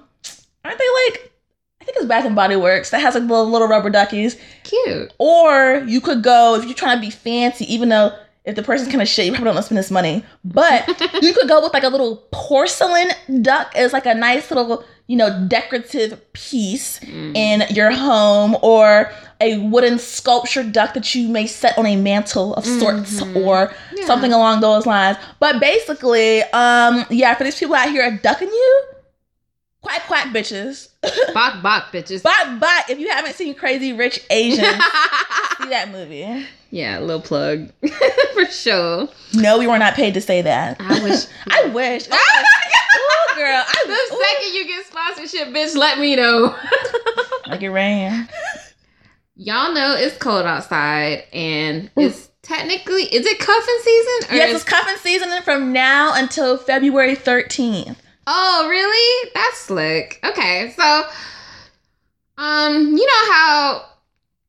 [0.64, 1.32] aren't they like?
[1.80, 4.36] I think it's Bath and Body Works that has like little little rubber duckies.
[4.64, 5.12] Cute.
[5.18, 8.12] Or you could go if you're trying to be fancy, even though
[8.44, 10.24] if the person's kind of shit, you probably don't want to spend this money.
[10.44, 10.86] But
[11.22, 13.08] you could go with like a little porcelain
[13.42, 17.34] duck as like a nice little, you know, decorative piece Mm.
[17.36, 22.54] in your home, or a wooden sculpture duck that you may set on a mantle
[22.54, 23.44] of sorts, Mhm.
[23.46, 24.06] or Yeah.
[24.06, 25.16] something along those lines.
[25.38, 28.82] But basically, um, yeah, for these people out here are ducking you,
[29.82, 30.88] quack quack bitches.
[31.34, 32.22] Bok bok bitches.
[32.22, 32.82] Bye bye.
[32.88, 36.46] If you haven't seen Crazy Rich Asians, see that movie.
[36.70, 37.70] yeah, little plug
[38.34, 39.08] for sure.
[39.34, 40.76] No, we were not paid to say that.
[40.80, 41.24] I wish.
[41.48, 42.06] I wish.
[42.10, 42.44] Oh, ah!
[42.96, 43.64] Ooh, girl.
[43.66, 44.22] I The ooh.
[44.22, 46.54] second you get sponsorship, bitch, let me know.
[47.46, 48.28] Like it rain.
[49.36, 54.36] Y'all know it's cold outside, and it's technically is it cuffing season?
[54.36, 57.96] Yes, it's cuffing season from now until February 13th.
[58.32, 59.30] Oh, really?
[59.34, 60.20] That's slick.
[60.24, 61.02] Okay, so
[62.38, 63.84] um, you know how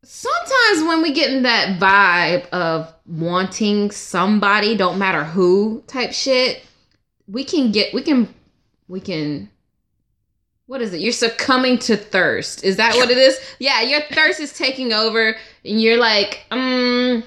[0.04, 6.64] sometimes when we get in that vibe of wanting somebody, don't matter who type shit,
[7.28, 8.32] we can get we can
[8.88, 9.50] we can
[10.68, 11.02] what is it?
[11.02, 12.64] You're succumbing to thirst.
[12.64, 13.40] Is that what it is?
[13.58, 17.24] Yeah, your thirst is taking over and you're like, um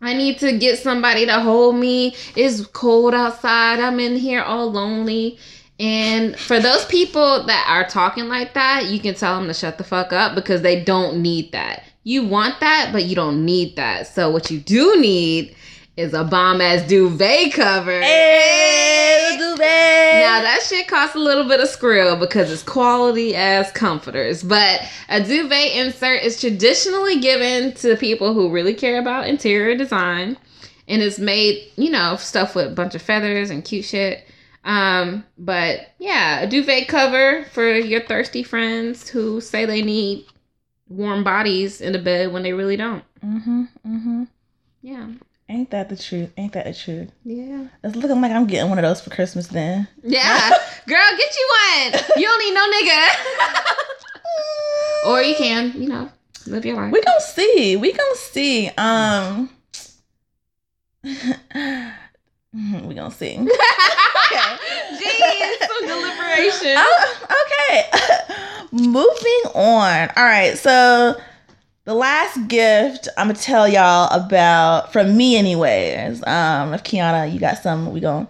[0.00, 2.14] I need to get somebody to hold me.
[2.36, 3.80] It's cold outside.
[3.80, 5.38] I'm in here all lonely.
[5.78, 9.78] And for those people that are talking like that, you can tell them to shut
[9.78, 11.82] the fuck up because they don't need that.
[12.02, 14.06] You want that, but you don't need that.
[14.06, 15.54] So what you do need
[15.96, 18.00] is a bomb ass duvet cover.
[18.00, 19.58] Hey, duvet.
[19.58, 24.42] Now that shit costs a little bit of skrill because it's quality ass comforters.
[24.42, 30.36] But a duvet insert is traditionally given to people who really care about interior design.
[30.88, 34.25] And it's made, you know, stuff with a bunch of feathers and cute shit.
[34.66, 40.26] Um, but yeah, a duvet cover for your thirsty friends who say they need
[40.88, 43.04] warm bodies in the bed when they really don't.
[43.24, 44.24] Mm-hmm, mm-hmm.
[44.82, 45.06] Yeah.
[45.48, 46.32] Ain't that the truth?
[46.36, 47.12] Ain't that the truth?
[47.24, 47.68] Yeah.
[47.84, 49.86] It's looking like I'm getting one of those for Christmas then.
[50.02, 50.50] Yeah.
[50.88, 51.92] Girl, get you one.
[52.16, 53.08] You don't need no nigga.
[55.06, 56.10] or you can, you know,
[56.48, 56.92] live your life.
[56.92, 57.76] We gonna see.
[57.76, 58.70] We gonna see.
[58.76, 59.50] Um
[62.84, 63.38] we gonna see.
[64.26, 64.56] Okay.
[64.92, 66.74] Jeez, some deliberation.
[66.76, 67.14] Oh,
[67.46, 67.84] okay.
[68.72, 70.10] Moving on.
[70.16, 70.58] All right.
[70.58, 71.14] So
[71.84, 76.26] the last gift I'm gonna tell y'all about from me, anyways.
[76.26, 78.26] Um, if Kiana, you got some, we gonna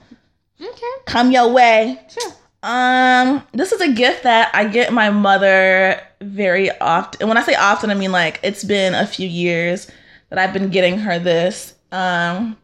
[0.61, 0.87] Okay.
[1.07, 1.99] come your way.
[2.11, 2.33] Sure.
[2.62, 7.23] Um, this is a gift that I get my mother very often.
[7.23, 9.91] And when I say often, I mean like it's been a few years
[10.29, 11.75] that I've been getting her this.
[11.91, 12.57] Um,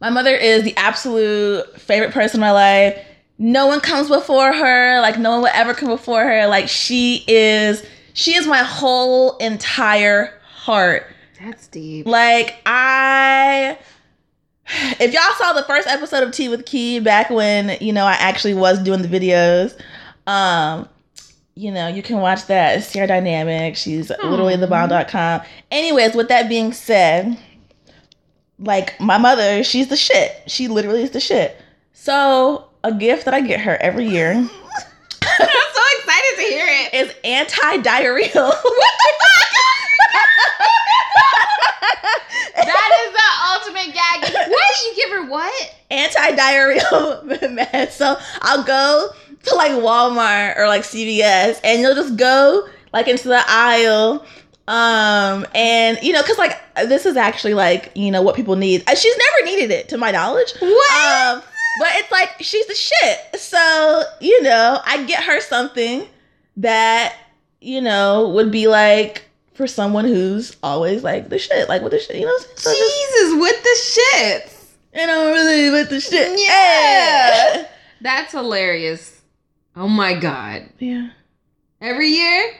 [0.00, 3.04] my mother is the absolute favorite person in my life.
[3.38, 5.00] No one comes before her.
[5.00, 6.46] Like no one will ever come before her.
[6.46, 11.06] Like she is, she is my whole entire heart.
[11.40, 12.06] That's deep.
[12.06, 13.78] Like I
[14.68, 18.14] if y'all saw the first episode of Tea with Key back when, you know, I
[18.14, 19.78] actually was doing the videos,
[20.26, 20.88] um,
[21.54, 22.78] you know, you can watch that.
[22.78, 23.76] It's Sierra Dynamic.
[23.76, 25.40] She's literally the bomb.com.
[25.70, 27.38] Anyways, with that being said,
[28.58, 30.42] like my mother, she's the shit.
[30.46, 31.60] She literally is the shit.
[31.92, 34.48] So a gift that I get her every year I'm
[35.48, 36.94] so excited to hear it.
[36.94, 38.52] is anti-diarrheal.
[42.54, 44.32] That is the ultimate gag.
[44.32, 45.74] Why did you give her what?
[45.90, 47.22] anti-diarrheal
[47.56, 47.92] meds.
[47.92, 49.10] So I'll go
[49.44, 54.24] to like Walmart or like CVS and you'll just go like into the aisle.
[54.68, 58.82] Um, and you know, cause like this is actually like, you know, what people need.
[58.88, 60.52] Uh, She's never needed it to my knowledge.
[60.58, 61.36] What?
[61.36, 61.42] Um,
[61.78, 63.40] but it's like she's the shit.
[63.40, 66.06] So, you know, I get her something
[66.56, 67.14] that,
[67.60, 69.24] you know, would be like
[69.54, 72.56] for someone who's always like the shit, like with the shit, you know what I'm
[72.56, 72.76] saying?
[72.76, 74.52] So just, Jesus with the shits.
[74.98, 76.38] I'm really with the shit.
[76.38, 77.66] Yeah.
[78.00, 79.20] That's hilarious.
[79.76, 80.68] Oh my god.
[80.78, 81.10] Yeah.
[81.80, 82.54] Every year?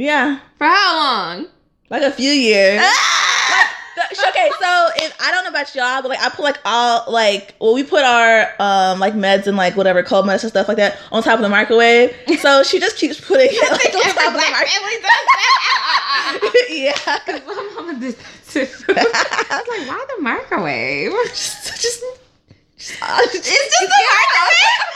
[0.00, 0.38] Yeah.
[0.56, 1.46] For how long?
[1.90, 2.80] Like a few years.
[2.82, 3.76] Ah!
[3.96, 7.04] The- okay, so if I don't know about y'all, but like I put like all
[7.12, 10.68] like well we put our um like meds and like whatever cold meds and stuff
[10.68, 12.16] like that on top of the microwave.
[12.40, 15.04] So she just keeps putting it like on top of the microwave.
[16.70, 16.94] yeah.
[17.26, 18.26] Because my mama did that.
[19.50, 21.12] I was like, why the microwave?
[21.28, 22.02] just, just, just,
[22.78, 24.89] It's just a microwave.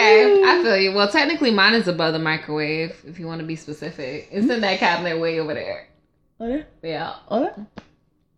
[0.00, 0.92] Okay, I feel you.
[0.92, 2.96] Well, technically, mine is above the microwave.
[3.06, 5.88] If you want to be specific, it's in that cabinet way over there.
[6.40, 6.64] Okay.
[6.82, 7.52] Yeah, Okay.
[7.56, 7.66] Oh,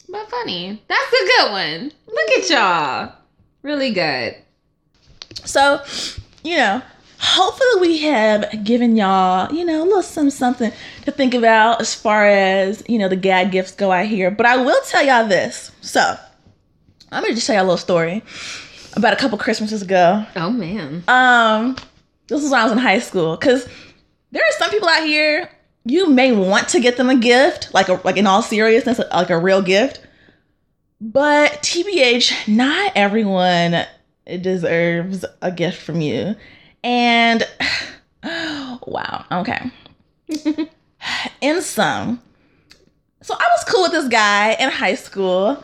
[0.09, 0.83] but funny.
[0.88, 1.92] That's a good one.
[2.07, 3.14] Look at y'all.
[3.62, 4.37] Really good.
[5.44, 5.83] So,
[6.42, 6.83] you know,
[7.18, 10.72] hopefully we have given y'all, you know, a little something, something
[11.05, 14.31] to think about as far as, you know, the gag gifts go out here.
[14.31, 15.70] But I will tell y'all this.
[15.81, 16.16] So,
[17.12, 18.22] I'm gonna just tell y'all a little story
[18.96, 20.24] about a couple Christmases ago.
[20.37, 21.05] Oh man.
[21.09, 21.76] Um,
[22.28, 23.37] this was when I was in high school.
[23.37, 23.68] Cause
[24.31, 25.50] there are some people out here,
[25.85, 29.31] you may want to get them a gift, like a like in all seriousness, like
[29.31, 30.00] a real gift.
[31.00, 33.85] But TBH, not everyone
[34.40, 36.37] deserves a gift from you.
[36.85, 37.46] And
[38.24, 39.70] wow, okay.
[41.40, 42.22] in some.
[43.22, 45.62] So I was cool with this guy in high school.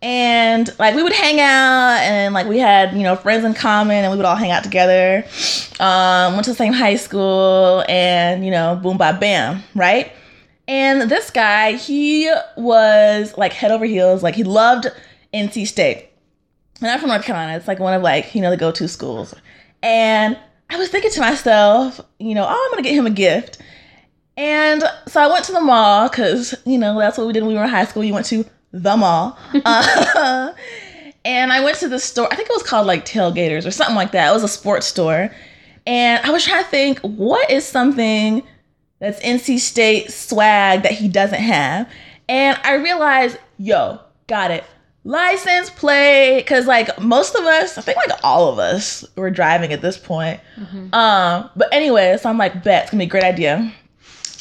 [0.00, 4.04] And like we would hang out and like we had, you know, friends in common
[4.04, 5.24] and we would all hang out together.
[5.80, 10.12] Um, went to the same high school and, you know, boom bam bam, right?
[10.68, 14.86] And this guy, he was like head over heels, like he loved
[15.34, 16.10] NC State.
[16.80, 17.56] And I'm from North Carolina.
[17.56, 19.34] It's like one of like, you know, the go-to schools.
[19.82, 20.38] And
[20.70, 23.58] I was thinking to myself, you know, oh, I'm gonna get him a gift.
[24.36, 27.48] And so I went to the mall because, you know, that's what we did when
[27.48, 28.04] we were in high school.
[28.04, 29.38] You went to the mall.
[29.64, 30.52] uh,
[31.24, 32.28] and I went to the store.
[32.30, 34.30] I think it was called like Tailgaters or something like that.
[34.30, 35.30] It was a sports store.
[35.86, 38.42] And I was trying to think, what is something
[38.98, 41.88] that's NC State swag that he doesn't have?
[42.28, 44.64] And I realized, yo, got it.
[45.04, 46.44] License plate.
[46.46, 49.96] Cause like most of us, I think like all of us were driving at this
[49.96, 50.40] point.
[50.92, 53.72] Um, but anyway, so I'm like, bet, it's gonna be a great idea.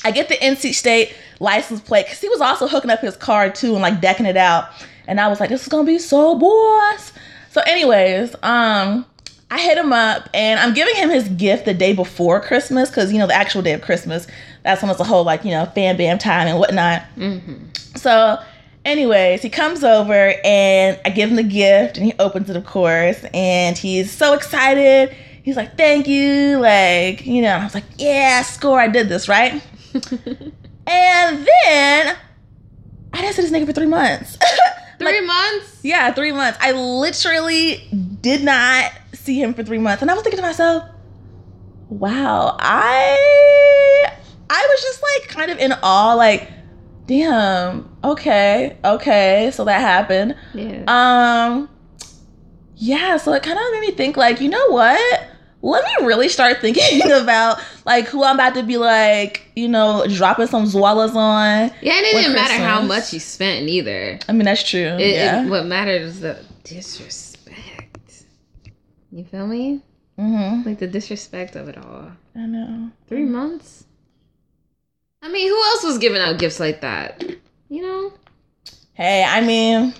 [0.03, 3.49] I get the NC State license plate because he was also hooking up his car
[3.49, 4.69] too and like decking it out.
[5.07, 7.13] And I was like, this is gonna be so boss.
[7.51, 9.05] So, anyways, um,
[9.49, 13.13] I hit him up and I'm giving him his gift the day before Christmas because
[13.13, 14.27] you know the actual day of Christmas,
[14.63, 17.03] that's when it's a whole like you know fan bam time and whatnot.
[17.95, 18.41] So,
[18.83, 22.65] anyways, he comes over and I give him the gift and he opens it, of
[22.65, 25.15] course, and he's so excited.
[25.43, 27.55] He's like, "Thank you," like you know.
[27.55, 28.81] I was like, "Yeah, score!
[28.81, 29.63] I did this right."
[30.87, 32.15] and then
[33.13, 34.37] I didn't see this nigga for three months.
[34.99, 35.79] Three months?
[35.83, 36.57] yeah, three months.
[36.59, 37.87] I literally
[38.21, 40.83] did not see him for three months, and I was thinking to myself,
[41.89, 44.07] "Wow, I
[44.49, 46.49] I was just like kind of in awe, like."
[47.05, 47.95] Damn.
[48.03, 48.75] Okay.
[48.83, 49.49] Okay.
[49.53, 50.35] So that happened.
[50.53, 50.83] Yeah.
[50.87, 51.69] Um
[52.75, 55.27] yeah, so it kind of made me think like, you know what?
[55.61, 60.05] Let me really start thinking about like who I'm about to be like, you know,
[60.07, 61.71] dropping some Zwallas on.
[61.81, 64.19] yeah, and it didn't matter how much you spent either.
[64.29, 64.79] I mean, that's true.
[64.99, 65.43] It, yeah.
[65.45, 68.23] it, what mattered is the disrespect.
[69.11, 69.81] You feel me?
[70.19, 70.67] mm-hmm.
[70.67, 72.11] Like the disrespect of it all.
[72.35, 72.91] I know.
[73.07, 73.85] Three months?
[75.21, 77.23] I mean, who else was giving out gifts like that?
[77.69, 78.13] You know?
[78.93, 79.93] Hey, I mean,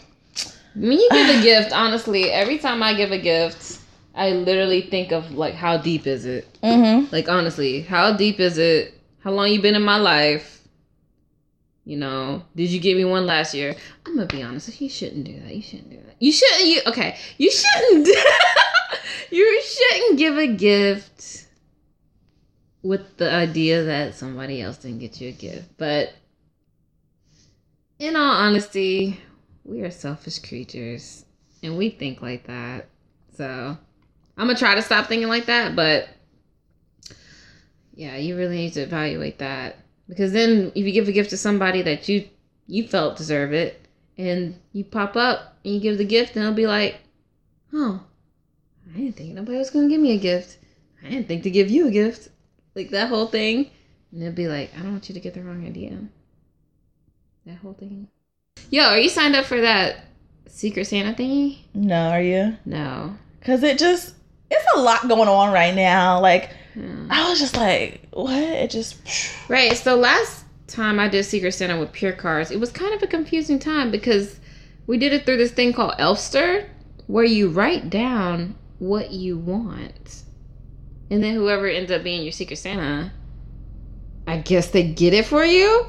[0.75, 3.76] When you give a gift, honestly, every time I give a gift,
[4.17, 6.47] I literally think of like how deep is it?
[6.63, 7.13] mm-hmm.
[7.13, 8.95] Like honestly, how deep is it?
[9.19, 10.67] How long you been in my life?
[11.85, 13.75] You know, did you give me one last year?
[14.05, 14.81] I'm gonna be honest.
[14.81, 15.55] You shouldn't do that.
[15.55, 16.15] You shouldn't do that.
[16.19, 16.65] You shouldn't.
[16.65, 17.15] You okay?
[17.37, 18.07] You shouldn't.
[19.31, 21.45] you shouldn't give a gift
[22.81, 25.77] with the idea that somebody else didn't get you a gift.
[25.77, 26.13] But
[27.99, 29.19] in all honesty,
[29.63, 31.23] we are selfish creatures,
[31.61, 32.89] and we think like that.
[33.35, 33.77] So
[34.37, 36.09] I'm gonna try to stop thinking like that, but
[37.93, 41.37] yeah, you really need to evaluate that because then if you give a gift to
[41.37, 42.29] somebody that you
[42.67, 43.81] you felt deserve it,
[44.17, 46.97] and you pop up and you give the gift, and they'll be like,
[47.73, 48.03] "Oh,
[48.93, 50.57] I didn't think nobody was gonna give me a gift.
[51.03, 52.29] I didn't think to give you a gift."
[52.75, 53.71] Like that whole thing,
[54.11, 55.97] and it'll be like, "I don't want you to get the wrong idea."
[57.45, 58.09] That whole thing.
[58.69, 60.05] Yo, are you signed up for that
[60.47, 61.59] Secret Santa thingy?
[61.73, 62.57] No, are you?
[62.65, 63.15] No.
[63.41, 64.13] Cause it just
[64.49, 66.19] it's a lot going on right now.
[66.19, 67.07] Like Yeah.
[67.09, 68.33] I was just like, what?
[68.33, 68.97] It just
[69.49, 69.75] Right.
[69.75, 73.07] So last time I did Secret Santa with Pure Cars, it was kind of a
[73.07, 74.39] confusing time because
[74.85, 76.67] we did it through this thing called Elfster,
[77.07, 80.23] where you write down what you want,
[81.09, 83.11] and then whoever ends up being your Secret Santa,
[84.27, 85.87] I guess they get it for you.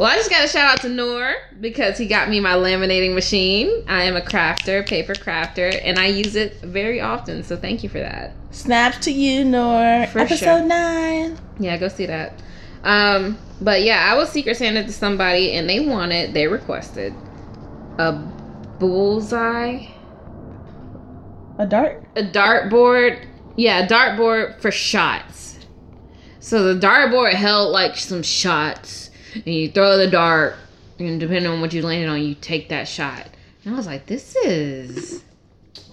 [0.00, 3.14] Well, I just got a shout out to Noor because he got me my laminating
[3.14, 3.84] machine.
[3.86, 7.42] I am a crafter, paper crafter, and I use it very often.
[7.42, 8.32] So thank you for that.
[8.50, 10.06] snaps to you, Nor.
[10.06, 10.62] For Episode sure.
[10.64, 11.38] nine.
[11.58, 12.40] Yeah, go see that.
[12.82, 17.12] Um, but yeah, I was Secret Santa to somebody, and they wanted, they requested
[17.98, 18.12] a
[18.78, 19.84] bullseye,
[21.58, 22.02] A dart?
[22.16, 23.26] a dartboard.
[23.56, 25.58] Yeah, a dartboard for shots.
[26.38, 30.56] So the dartboard held like some shots, and you throw the dart,
[30.98, 33.26] and depending on what you landed on, you take that shot.
[33.64, 35.22] And I was like, this is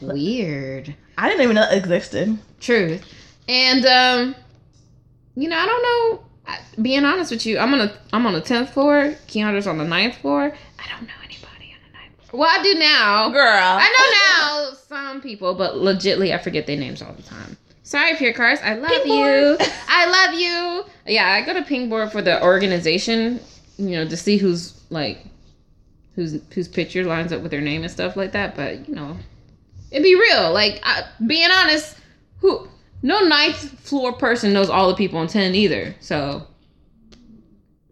[0.01, 0.93] weird.
[1.17, 2.37] I didn't even know it existed.
[2.59, 3.03] Truth.
[3.49, 4.35] And um,
[5.35, 6.23] you know, I don't know.
[6.47, 9.15] I- Being honest with you, I'm on a I'm on the tenth floor.
[9.27, 10.43] Keanu's on the ninth floor.
[10.79, 12.41] I don't know anybody on the ninth floor.
[12.41, 13.29] Well, I do now.
[13.29, 13.61] Girl.
[13.63, 17.57] I know now some people, but legitly, I forget their names all the time.
[17.87, 18.59] Sorry, Pure Cars.
[18.61, 19.55] I love Ping you.
[19.57, 19.61] board.
[19.87, 20.83] I love you.
[21.05, 23.39] Yeah, I go to Pingboard for the organization.
[23.77, 25.25] You know, to see who's like,
[26.13, 28.57] whose whose picture lines up with their name and stuff like that.
[28.57, 29.15] But you know,
[29.89, 30.51] it'd be real.
[30.51, 31.95] Like I, being honest,
[32.39, 32.67] who
[33.03, 35.95] no ninth floor person knows all the people on ten either.
[36.01, 36.45] So.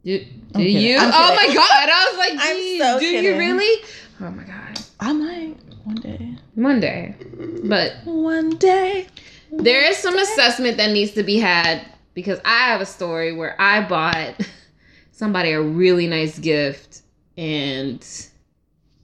[0.03, 0.97] Do, do I'm you?
[0.97, 1.89] I'm Oh my god!
[1.89, 3.86] I was like, I'm so do you really?
[4.19, 4.77] Oh my god!
[4.99, 5.55] I might
[5.86, 6.36] one day.
[6.55, 7.15] Monday,
[7.63, 9.08] but One day.
[9.57, 13.59] There is some assessment that needs to be had because I have a story where
[13.59, 14.35] I bought
[15.11, 17.01] somebody a really nice gift
[17.37, 18.05] and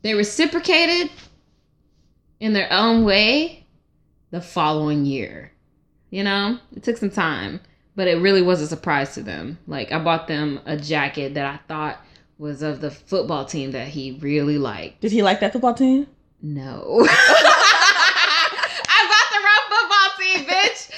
[0.02, 1.12] they reciprocated
[2.40, 3.66] in their own way
[4.32, 5.52] the following year.
[6.10, 7.62] You know, it took some time,
[7.96, 9.60] but it really was a surprise to them.
[9.68, 12.02] Like, I bought them a jacket that I thought
[12.38, 15.02] was of the football team that he really liked.
[15.02, 16.08] Did he like that football team?
[16.42, 17.08] No.
[18.92, 20.90] I bought the wrong football team, bitch.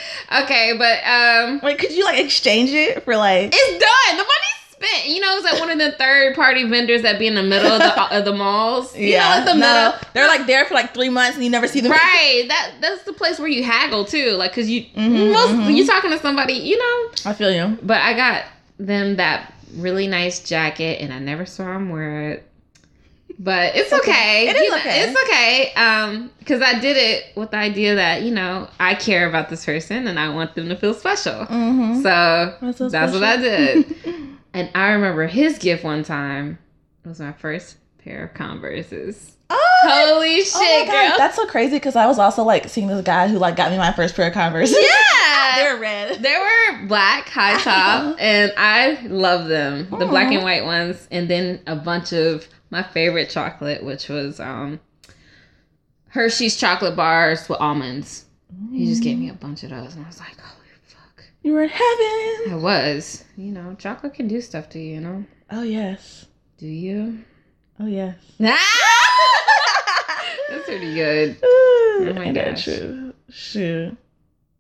[0.44, 3.52] Okay, but um Wait, could you like exchange it for like?
[3.54, 4.18] it's done.
[4.18, 5.08] The money's spent.
[5.08, 7.72] You know, it's like one of the third party vendors that be in the middle
[7.72, 8.96] of the, of the malls.
[8.98, 9.60] You know, like the no,
[9.92, 10.00] middle.
[10.14, 11.92] they're like there for like three months and you never see them.
[11.92, 12.46] Right.
[12.48, 14.32] That that's the place where you haggle too.
[14.32, 15.76] Like cause you Mhm, most mhm.
[15.76, 17.12] you talking to somebody, you know.
[17.26, 17.78] I feel you.
[17.84, 18.44] But I got
[18.80, 22.50] them that really nice jacket and I never saw them wear it.
[23.44, 24.10] But it's Okay.
[24.12, 24.48] okay.
[24.50, 25.02] It is You know, okay.
[25.04, 25.74] It's okay.
[25.76, 29.66] Um, because I did it with the idea that, you know, I care about this
[29.66, 31.34] person and I want them to feel special.
[31.46, 32.02] Mm-hmm.
[32.02, 33.24] So That's so that's what.
[33.24, 33.96] I did.
[34.54, 36.58] and I remember his gift one time
[37.04, 39.36] It was my first pair of Converses.
[39.50, 41.18] oh, Holy shit, oh my God, girl.
[41.18, 43.78] that's so crazy because I was also like seeing this guy who like got me
[43.78, 44.72] my first pair of Converse.
[44.72, 45.56] yeah.
[45.56, 46.22] they're red.
[46.22, 49.88] They were black, high top, and I love them.
[49.90, 54.40] The black and white ones, and then a bunch of my favorite chocolate, which was
[54.40, 54.80] um
[56.08, 58.26] Hershey's chocolate bars with almonds.
[58.72, 61.24] He just gave me a bunch of those, and I was like, holy fuck.
[61.42, 62.54] You were in heaven.
[62.54, 63.24] I was.
[63.36, 65.26] You know, chocolate can do stuff to you, you know?
[65.52, 66.28] Oh yes.
[66.58, 67.24] Do you?
[67.80, 68.16] Oh yes.
[70.50, 71.38] That's pretty good.
[71.44, 72.64] oh my that gosh.
[72.64, 73.14] true?
[73.30, 73.98] Shoot.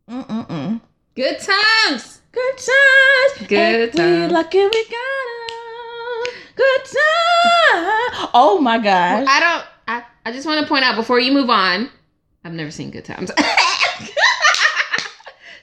[0.10, 0.82] Mm-mm-mm.
[1.16, 2.22] Good times!
[2.32, 3.48] Good times.
[3.48, 4.32] Good times.
[4.32, 6.34] lucky we got got 'em.
[6.56, 8.30] Good times.
[8.34, 9.28] Oh my gosh.
[9.30, 9.66] I don't.
[9.88, 11.90] I, I just want to point out before you move on.
[12.44, 13.32] I've never seen Good Times.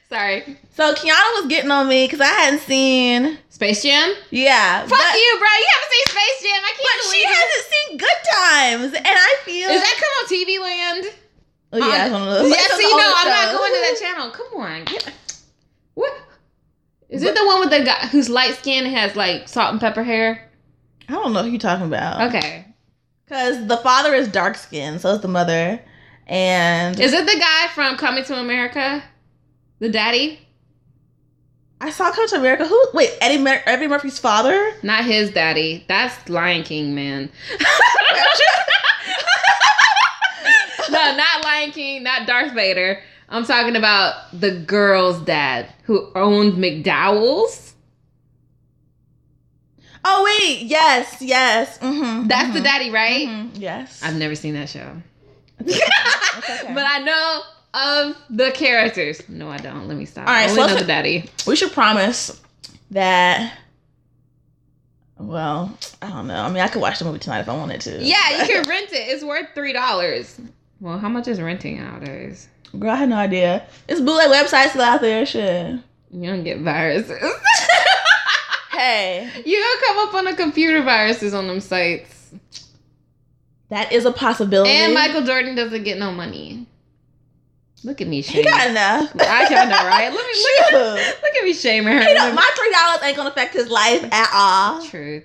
[0.09, 3.39] Sorry, So Kiana was getting on me because I hadn't seen.
[3.61, 4.15] Space Jam.
[4.31, 4.81] Yeah.
[4.81, 5.49] Fuck but, you, bro.
[5.53, 6.63] You haven't seen Space Jam.
[6.65, 7.37] I can't she believe it.
[7.37, 9.69] hasn't seen Good Times, and I feel.
[9.69, 11.15] Is that come on TV Land?
[11.75, 12.51] Oh, yeah, of those.
[12.51, 14.31] Yeah, see, no, I'm not going to that channel.
[14.31, 14.85] Come on.
[14.87, 15.13] Get-
[15.93, 16.11] What?
[17.11, 19.81] Is it the one with the guy who's light skinned and has like salt and
[19.81, 20.51] pepper hair?
[21.07, 22.35] I don't know who you're talking about.
[22.35, 22.65] Okay.
[23.27, 25.83] Because the father is dark skinned, so is the mother.
[26.27, 29.05] And Is it the guy from Coming to America?
[29.81, 30.49] The daddy?
[31.83, 32.67] I saw Come to America.
[32.67, 32.89] Who?
[32.93, 34.75] Wait, Eddie, Mur- Eddie Murphy's father?
[34.83, 35.85] Not his daddy.
[35.89, 37.31] That's Lion King, man.
[40.91, 43.01] no, not Lion King, not Darth Vader.
[43.29, 47.75] I'm talking about the girl's dad who owned McDowell's.
[50.05, 51.79] Oh wait, yes, yes.
[51.79, 53.29] Mm-hmm, That's the mhm, daddy, right?
[53.29, 54.03] mhm, Yes.
[54.03, 54.91] I've never seen that show.
[55.67, 56.73] It's okay.
[56.75, 57.43] But I know
[57.75, 59.23] of the characters.
[59.29, 59.87] No, I don't.
[59.89, 60.27] Let me stop.
[60.27, 61.29] All right, I so know the daddy.
[61.47, 62.41] we should promise
[62.91, 63.57] that.
[65.19, 66.43] Well, I don't know.
[66.43, 68.03] I mean, I could watch the movie tonight if I wanted to.
[68.03, 69.09] Yeah, you can rent it.
[69.09, 70.41] It's worth three dollars.
[70.81, 72.49] Well, how much is renting nowadays?
[72.79, 73.67] Girl, I had no idea.
[73.87, 75.27] It's bootleg websites still out there.
[75.27, 75.79] Shit.
[76.13, 77.23] You don't get viruses.
[78.73, 82.31] Hey, you don't come up on the computer viruses on them sites.
[83.69, 84.71] that is a possibility.
[84.71, 86.67] And Michael Jordan doesn't get no money.
[87.83, 88.45] Look at me he shaming.
[88.45, 89.11] got enough.
[89.21, 90.13] I kind of right.
[90.13, 92.01] Look at look at, look at me shaming her.
[92.01, 94.85] Know, my three dollars ain't gonna affect his life at all.
[94.87, 95.25] Truth.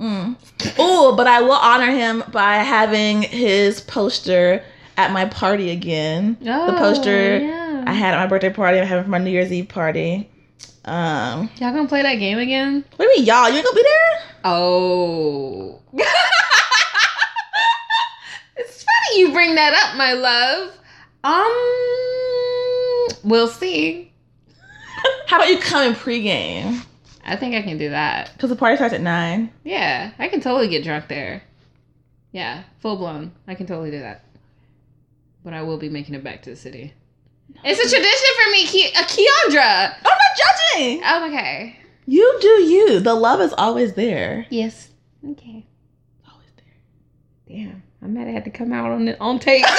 [0.00, 0.36] Mm.
[0.78, 4.62] Oh, but I will honor him by having his poster
[4.96, 6.36] at my party again.
[6.42, 7.84] Oh, the poster yeah.
[7.86, 8.78] I had at my birthday party.
[8.78, 10.28] I'm having for my New Year's Eve party.
[10.84, 12.84] Um, Y'all gonna play that game again?
[12.96, 13.48] what do you mean, y'all?
[13.48, 14.20] You ain't gonna be there?
[14.44, 15.80] Oh.
[18.56, 20.72] it's funny you bring that up, my love.
[21.26, 24.12] Um, we'll see.
[25.26, 26.84] How about you come in pregame?
[27.24, 28.30] I think I can do that.
[28.32, 29.50] Because the party starts at nine.
[29.64, 31.42] Yeah, I can totally get drunk there.
[32.30, 33.32] Yeah, full blown.
[33.48, 34.24] I can totally do that.
[35.42, 36.94] But I will be making it back to the city.
[37.64, 39.94] It's a tradition for me, Ke- uh, Keandra.
[39.96, 41.00] I'm not judging.
[41.04, 41.76] Oh, okay.
[42.06, 43.00] You do you.
[43.00, 44.46] The love is always there.
[44.50, 44.90] Yes.
[45.28, 45.66] Okay.
[46.30, 46.76] Always there.
[47.48, 49.64] Damn, I'm mad I had to come out on the, on tape.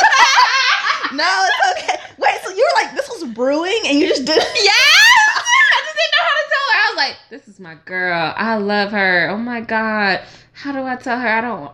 [1.14, 1.99] No, it's okay.
[2.18, 4.47] Wait, so you were like, this was brewing and you just did it?
[4.55, 4.74] Yes!
[4.76, 6.80] I just didn't know how to tell her.
[6.80, 8.34] I was like, this is my girl.
[8.36, 9.30] I love her.
[9.30, 10.22] Oh my God.
[10.53, 11.28] How do I tell her?
[11.28, 11.72] I don't,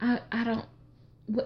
[0.00, 0.64] I, I don't,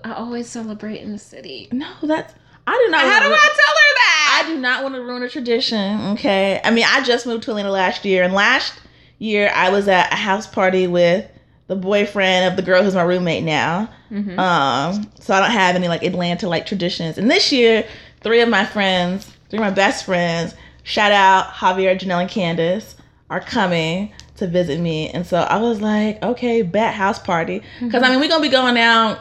[0.04, 1.68] I always celebrate in the city.
[1.72, 2.34] No, that's.
[2.66, 3.02] I do not.
[3.02, 4.42] How do I tell her that?
[4.44, 6.00] I do not want to ruin a tradition.
[6.12, 6.60] Okay.
[6.64, 8.80] I mean, I just moved to Atlanta last year, and last
[9.18, 11.30] year I was at a house party with
[11.68, 13.88] the boyfriend of the girl who's my roommate now.
[14.12, 14.38] Mhm.
[14.38, 17.18] Um, so I don't have any like Atlanta like traditions.
[17.18, 17.84] And this year,
[18.20, 20.54] three of my friends, three of my best friends,
[20.84, 22.94] shout out Javier, Janelle, and Candace,
[23.30, 25.08] are coming to visit me.
[25.10, 27.62] And so I was like, okay, bat house party.
[27.80, 29.18] Because I mean, we're gonna be going out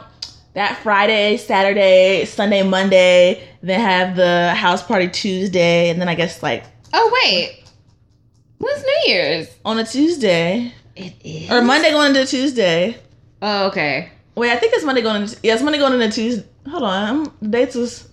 [0.54, 6.42] that Friday, Saturday, Sunday, Monday, then have the house party Tuesday, and then I guess
[6.42, 7.64] like oh wait,
[8.58, 9.48] when's New Year's?
[9.64, 12.96] on a Tuesday It is or Monday going into Tuesday.
[13.42, 14.10] Oh okay.
[14.34, 16.46] Wait, I think it's Monday going into yeah, it's Monday going into Tuesday.
[16.68, 18.08] Hold on, I'm, the dates is.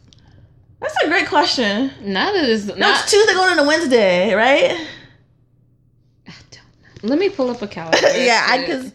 [0.79, 1.91] That's a great question.
[2.01, 4.86] Not that it's No, it's Tuesday going into Wednesday, right?
[6.27, 7.09] I don't know.
[7.09, 7.97] Let me pull up a calendar.
[8.17, 8.91] yeah, I because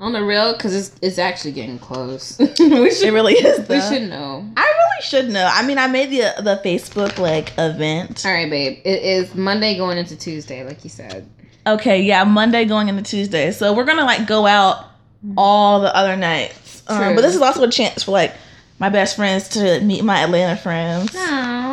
[0.00, 2.36] on the real because it's it's actually getting close.
[2.38, 2.46] we
[2.90, 3.68] should it really is.
[3.68, 4.44] we should know.
[4.56, 5.48] I really should know.
[5.48, 8.26] I mean, I made the the Facebook like event.
[8.26, 8.80] All right, babe.
[8.84, 11.28] It is Monday going into Tuesday, like you said.
[11.66, 13.50] Okay, yeah, Monday going into Tuesday.
[13.50, 14.86] So we're gonna like go out
[15.36, 16.82] all the other nights.
[16.88, 17.14] Um, True.
[17.14, 18.34] but this is also a chance for like
[18.78, 21.14] my best friends to meet my Atlanta friends.
[21.14, 21.20] No,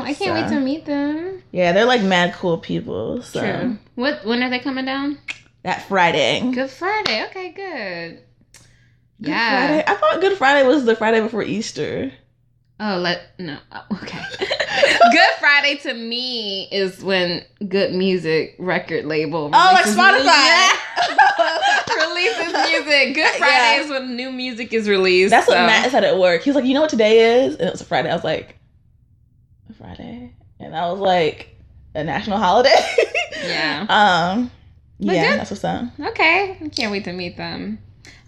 [0.06, 1.42] I can't wait to meet them.
[1.52, 3.22] Yeah, they're like mad cool people.
[3.22, 3.78] So True.
[3.96, 4.26] What?
[4.26, 5.20] When are they coming down?
[5.68, 6.40] that Friday.
[6.40, 7.26] Good Good Friday.
[7.26, 8.24] Okay, good.
[9.20, 9.68] Yeah.
[9.68, 9.84] Friday.
[9.86, 12.12] I thought Good Friday was the Friday before Easter.
[12.80, 13.58] Oh, let no.
[13.72, 14.20] oh, Okay.
[14.40, 19.50] good Friday to me is when good music record label.
[19.52, 20.70] Oh, like releases Spotify.
[22.08, 23.16] releases music.
[23.16, 23.82] Good Friday Yeah.
[23.84, 25.32] is when new music is released.
[25.32, 26.44] That's what Matt said at work.
[26.44, 28.12] He was like, "You know what today is?" And it was a Friday.
[28.12, 28.58] I was like,
[29.70, 31.56] "A Friday," and I was like,
[31.96, 32.76] "A national holiday."
[33.44, 33.86] Yeah.
[33.90, 34.52] Um.
[35.00, 35.40] But yeah, good.
[35.40, 35.86] that's what's up.
[36.00, 36.58] Okay.
[36.64, 37.80] I can't wait to meet them.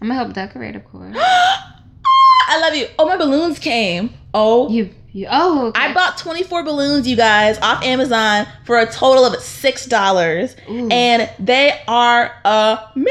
[0.01, 1.15] I'm gonna help decorate, of course.
[1.17, 2.87] I love you.
[2.97, 4.11] Oh, my balloons came.
[4.33, 4.89] Oh, You.
[5.11, 5.27] You.
[5.29, 5.67] Oh.
[5.69, 5.79] Okay.
[5.81, 10.55] I bought 24 balloons, you guys, off Amazon for a total of $6.
[10.91, 13.07] And they are amazing.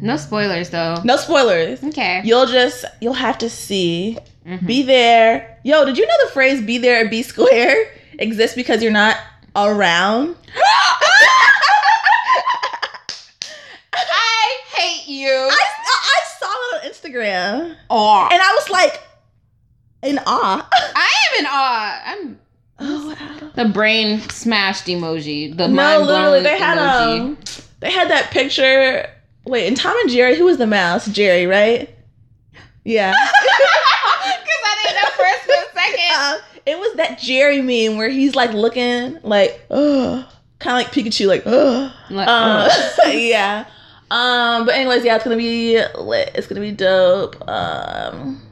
[0.00, 0.94] no spoilers though.
[1.04, 1.82] No spoilers.
[1.82, 2.20] Okay.
[2.24, 4.16] You'll just, you'll have to see.
[4.46, 4.64] Mhm.
[4.66, 5.58] Be there.
[5.64, 9.16] Yo, did you know the phrase be there or be square exists because you're not
[9.56, 10.36] around?
[13.92, 15.28] I hate you.
[15.30, 17.76] I, I saw it on Instagram.
[17.88, 18.28] awe.
[18.30, 19.00] And I was like,
[20.04, 20.68] in awe.
[20.72, 22.02] I am in awe.
[22.04, 22.38] I'm
[22.80, 23.50] Oh, wow.
[23.54, 25.56] the brain smashed emoji.
[25.56, 27.20] The No, mind literally, they had emoji.
[27.20, 27.38] um,
[27.80, 29.08] they had that picture.
[29.46, 31.06] Wait, and Tom and Jerry, who was the mouse?
[31.06, 31.88] Jerry, right?
[32.84, 33.14] Yeah.
[34.24, 36.10] Because I didn't know for a split second.
[36.16, 40.26] Uh, it was that Jerry meme where he's like looking like, oh,
[40.58, 41.92] kind of like Pikachu, like, oh.
[42.10, 42.70] Like, ugh.
[43.14, 43.66] yeah.
[44.10, 46.30] Um, but anyways, yeah, it's gonna be lit.
[46.34, 47.36] It's gonna be dope.
[47.48, 48.42] Um,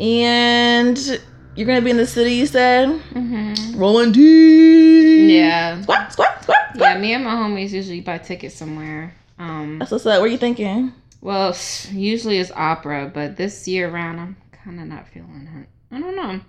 [0.00, 1.20] and
[1.54, 2.32] you're gonna be in the city.
[2.34, 3.78] You said Mhm.
[3.78, 5.30] rolling deep.
[5.30, 5.80] Yeah.
[5.82, 6.94] Squat, squat, squat, squat.
[6.94, 9.14] Yeah, me and my homies usually buy tickets somewhere.
[9.38, 10.20] Um, That's what's up.
[10.20, 10.92] What are you thinking?
[11.22, 11.54] well,
[11.92, 15.68] usually it's opera, but this year around, I'm kind of not feeling it.
[15.94, 16.40] I don't know.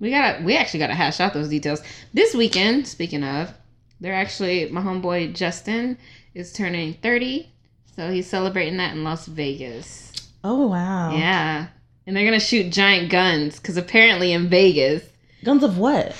[0.00, 1.80] We gotta, we actually gotta hash out those details.
[2.12, 3.52] This weekend, speaking of,
[4.00, 5.96] they're actually my homeboy Justin
[6.34, 7.48] is turning 30,
[7.96, 10.12] so he's celebrating that in Las Vegas.
[10.44, 11.16] Oh wow.
[11.16, 11.66] Yeah,
[12.08, 15.04] and they're gonna shoot giant guns because apparently in Vegas,
[15.44, 16.16] Guns of what?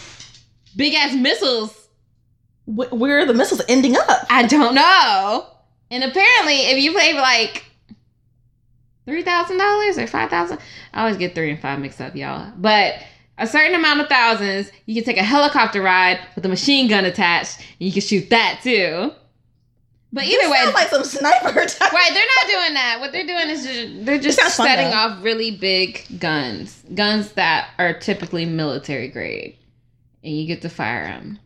[0.76, 1.88] big ass missiles
[2.66, 4.26] Wh- where are the missiles ending up?
[4.28, 5.46] I don't know.
[5.90, 7.64] And apparently, if you pay like
[9.06, 10.58] three thousand dollars or five thousand,
[10.92, 12.52] I always get three and five mixed up, y'all.
[12.58, 12.96] But
[13.38, 17.06] a certain amount of thousands, you can take a helicopter ride with a machine gun
[17.06, 19.12] attached, and you can shoot that too.
[20.12, 21.92] But either way, sounds like some sniper type.
[21.92, 22.10] right?
[22.12, 22.96] They're not doing that.
[23.00, 27.92] What they're doing is just they're just setting off really big guns, guns that are
[27.92, 29.56] typically military grade,
[30.24, 31.38] and you get to fire them.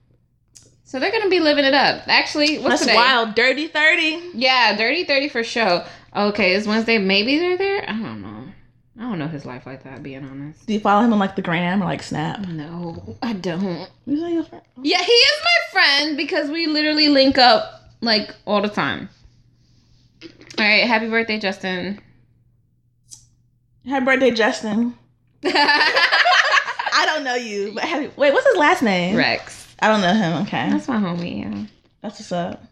[0.85, 2.07] So they're gonna be living it up.
[2.07, 2.95] Actually, what's That's today?
[2.95, 3.35] wild.
[3.35, 4.23] Dirty thirty.
[4.35, 5.85] Yeah, Dirty Thirty for sure.
[6.15, 6.99] Okay, it's Wednesday.
[6.99, 7.83] Maybe they're there.
[7.89, 8.45] I don't know.
[8.99, 10.03] I don't know his life like that.
[10.03, 10.67] Being honest.
[10.67, 12.47] Do you follow him on like the gram or like Snap?
[12.47, 13.89] No, I don't.
[14.05, 14.63] Who's that your friend?
[14.83, 19.09] Yeah, he is my friend because we literally link up like all the time.
[20.23, 20.29] All
[20.59, 21.99] right, happy birthday, Justin.
[23.87, 24.95] Happy birthday, Justin.
[25.45, 28.11] I don't know you, but happy.
[28.17, 29.17] Wait, what's his last name?
[29.17, 29.75] Rex.
[29.81, 30.43] I don't know him.
[30.43, 31.41] Okay, That's my homie.
[31.41, 31.67] Yeah.
[32.03, 32.63] that's what's up.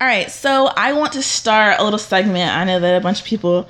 [0.00, 2.50] All right, so I want to start a little segment.
[2.50, 3.68] I know that a bunch of people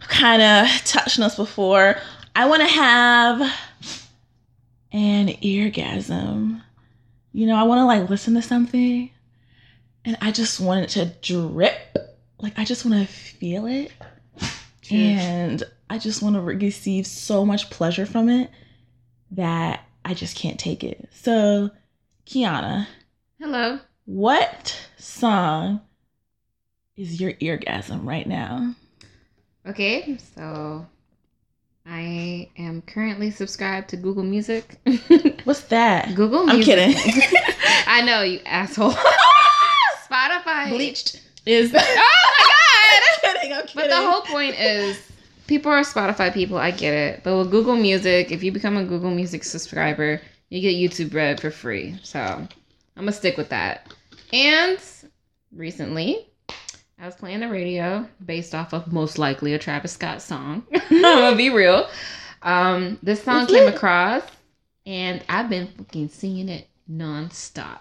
[0.00, 1.96] kind of touched on us before.
[2.34, 3.40] I want to have
[4.92, 6.60] an eargasm.
[7.32, 9.10] You know, I want to like listen to something
[10.04, 11.96] and I just want it to drip.
[12.38, 13.92] Like, I just want to feel it.
[14.90, 18.50] And I just want to receive so much pleasure from it
[19.30, 21.08] that I just can't take it.
[21.12, 21.70] So,
[22.26, 22.86] Kiana,
[23.40, 23.78] Hello.
[24.04, 25.80] what song
[26.96, 28.74] is your eargasm right now?
[29.66, 30.86] Okay, so
[31.86, 34.78] I am currently subscribed to Google Music.
[35.44, 36.14] What's that?
[36.14, 36.94] Google I'm kidding.
[37.86, 38.94] I know you asshole.
[40.54, 40.68] Spotify.
[40.70, 41.74] Bleached is.
[41.76, 43.02] Oh my god!
[43.02, 43.52] I'm kidding.
[43.52, 43.74] I'm kidding.
[43.74, 45.00] But the whole point is,
[45.46, 46.56] people are Spotify people.
[46.56, 47.22] I get it.
[47.24, 51.40] But with Google Music, if you become a Google Music subscriber, you get YouTube Red
[51.40, 51.98] for free.
[52.02, 52.48] So I'm
[52.96, 53.92] gonna stick with that.
[54.32, 54.78] And
[55.52, 56.26] recently,
[56.98, 60.64] I was playing the radio based off of most likely a Travis Scott song.
[60.90, 61.88] I'm gonna be real.
[62.42, 64.22] Um, this song came across,
[64.86, 67.80] and I've been fucking singing it nonstop.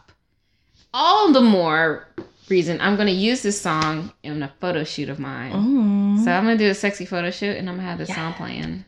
[0.93, 2.07] All the more
[2.49, 5.51] reason I'm gonna use this song in a photo shoot of mine.
[5.51, 6.23] Mm.
[6.23, 8.85] So I'm gonna do a sexy photo shoot, and I'm gonna have this song playing.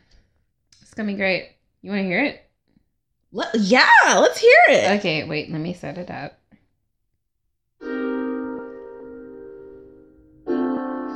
[0.82, 1.50] It's gonna be great.
[1.82, 2.42] You want to hear it?
[3.32, 4.98] Let- yeah, let's hear it.
[4.98, 5.50] Okay, wait.
[5.50, 6.38] Let me set it up.
[7.82, 7.88] I'm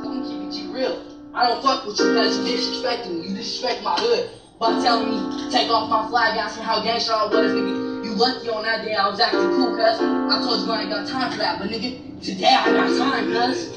[0.03, 1.03] gonna keep it G real.
[1.33, 3.27] I don't fuck with you because you disrespecting me.
[3.29, 4.29] You disrespect my hood
[4.59, 7.90] by telling me to take off my flag, asking how gangster I was, nigga.
[8.21, 9.99] On that day I was acting cool, cuz.
[9.99, 13.31] I told you I ain't got time for that, but nigga, today I got time,
[13.31, 13.71] cuz.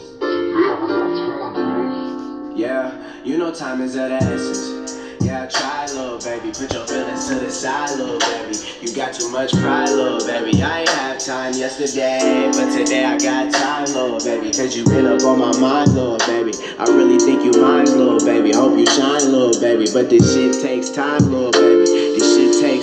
[2.55, 4.85] Yeah, you know time is of the essence.
[5.25, 6.53] Yeah, try, little baby.
[6.53, 8.59] Put your feelings to the side, little baby.
[8.83, 10.63] You got too much pride, little baby.
[10.63, 14.53] I ain't have time yesterday, but today I got time, little baby.
[14.53, 16.53] Cause you been up on my mind, little baby.
[16.79, 18.53] I really think you mine, little baby.
[18.53, 19.87] Hope you shine, little baby.
[19.91, 21.87] But this shit takes time, little baby.
[22.19, 22.34] This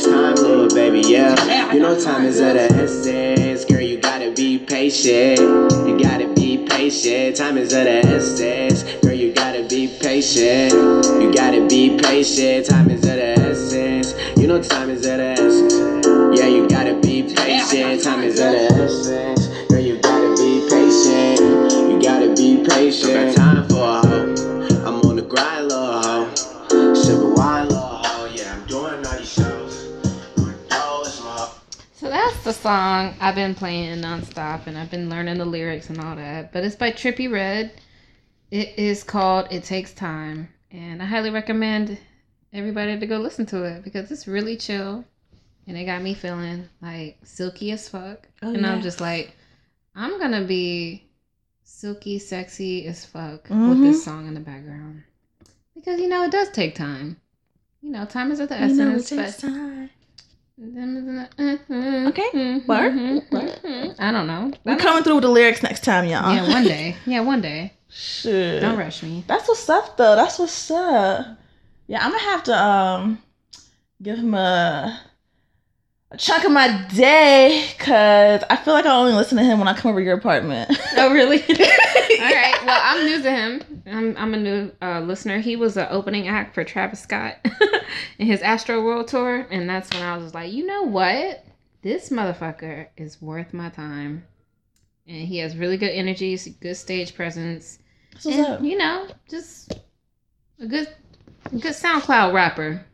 [0.02, 1.02] takes time, little baby.
[1.08, 3.66] Yeah, you know time is of the essence.
[3.66, 5.40] Girl, you gotta be patient.
[5.40, 7.36] You gotta be patient.
[7.36, 8.84] Time is of the essence.
[9.02, 10.74] Girl, you gotta be patient.
[10.74, 12.68] You gotta be patient.
[12.68, 14.14] Time is of the essence.
[14.38, 16.40] You know time is of the essence.
[16.40, 18.04] Yeah, you gotta be patient.
[18.04, 19.41] Time is of the essence.
[32.44, 36.52] The song I've been playing nonstop, and I've been learning the lyrics and all that.
[36.52, 37.72] But it's by Trippie Redd.
[38.50, 42.00] It is called "It Takes Time," and I highly recommend
[42.52, 45.06] everybody to go listen to it because it's really chill,
[45.68, 48.28] and it got me feeling like silky as fuck.
[48.42, 49.36] Oh, and I'm just like,
[49.96, 51.04] I'm gonna be
[51.64, 53.82] silky, sexy as fuck with Mhm.
[53.84, 55.04] this song in the background
[55.76, 57.18] because you know it does take time.
[57.82, 59.10] You know, time is at the You know it essence.
[59.10, 59.90] takes but time.
[60.64, 62.08] Okay.
[62.08, 63.96] Okay, word, word.
[63.98, 64.52] I don't know.
[64.64, 66.32] We're coming through with the lyrics next time, y'all.
[66.34, 66.96] Yeah, one day.
[67.08, 67.74] Yeah, one day.
[67.90, 68.62] Shit.
[68.62, 69.24] Don't rush me.
[69.28, 70.16] That's what's up, though.
[70.16, 71.26] That's what's up.
[71.88, 73.24] Yeah, I'm gonna have to um
[74.04, 75.02] give him a
[76.12, 79.68] a chunk of my day because I feel like I only listen to him when
[79.68, 80.78] I come over to your apartment.
[80.96, 81.38] Oh, really?
[82.22, 82.66] All right.
[82.66, 83.84] Well, I'm new to him.
[83.88, 85.40] I'm, I'm a new uh, listener.
[85.40, 87.38] He was an opening act for Travis Scott
[88.20, 91.44] in his Astroworld tour, and that's when I was like, you know what?
[91.82, 94.24] This motherfucker is worth my time,
[95.08, 97.80] and he has really good energy, good stage presence,
[98.14, 98.60] That's what's up.
[98.60, 99.74] and you know, just
[100.60, 100.88] a good,
[101.46, 102.86] a good SoundCloud rapper.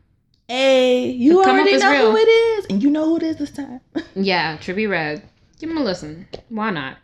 [0.48, 2.10] Hey, you come already know real.
[2.12, 3.80] who it is, and you know who it is this time.
[4.14, 5.22] Yeah, Trippie Redd.
[5.58, 6.26] Give him a listen.
[6.48, 6.96] Why not?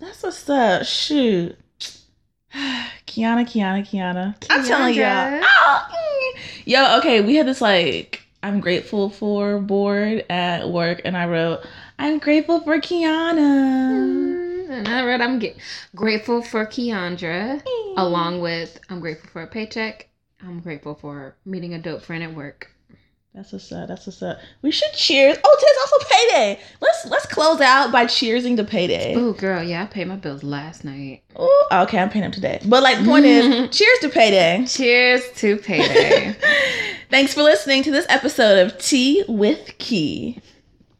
[0.00, 0.84] That's what's up.
[0.84, 1.56] Shoot.
[3.06, 4.34] Kiana, Kiana, Kiana.
[4.48, 5.40] I'm telling y'all.
[5.42, 6.38] Mm.
[6.64, 11.60] Yo, okay, we had this like I'm grateful for board at work, and I wrote,
[11.98, 14.70] I'm grateful for Kiana.
[14.70, 15.58] And I read, I'm get-
[15.94, 17.62] grateful for Keandra,
[17.96, 20.08] along with I'm grateful for a paycheck.
[20.42, 22.70] I'm grateful for meeting a dope friend at work.
[23.34, 23.86] That's what's up.
[23.86, 24.38] That's what's up.
[24.60, 25.36] We should cheers.
[25.44, 26.60] Oh, today's also payday.
[26.80, 29.14] Let's let's close out by cheersing to payday.
[29.14, 31.22] Oh, girl, yeah, I paid my bills last night.
[31.38, 32.60] Ooh, okay, I'm paying them today.
[32.64, 34.64] But like, the point is, cheers to payday.
[34.66, 36.36] Cheers to payday.
[37.10, 40.40] Thanks for listening to this episode of Tea with Key.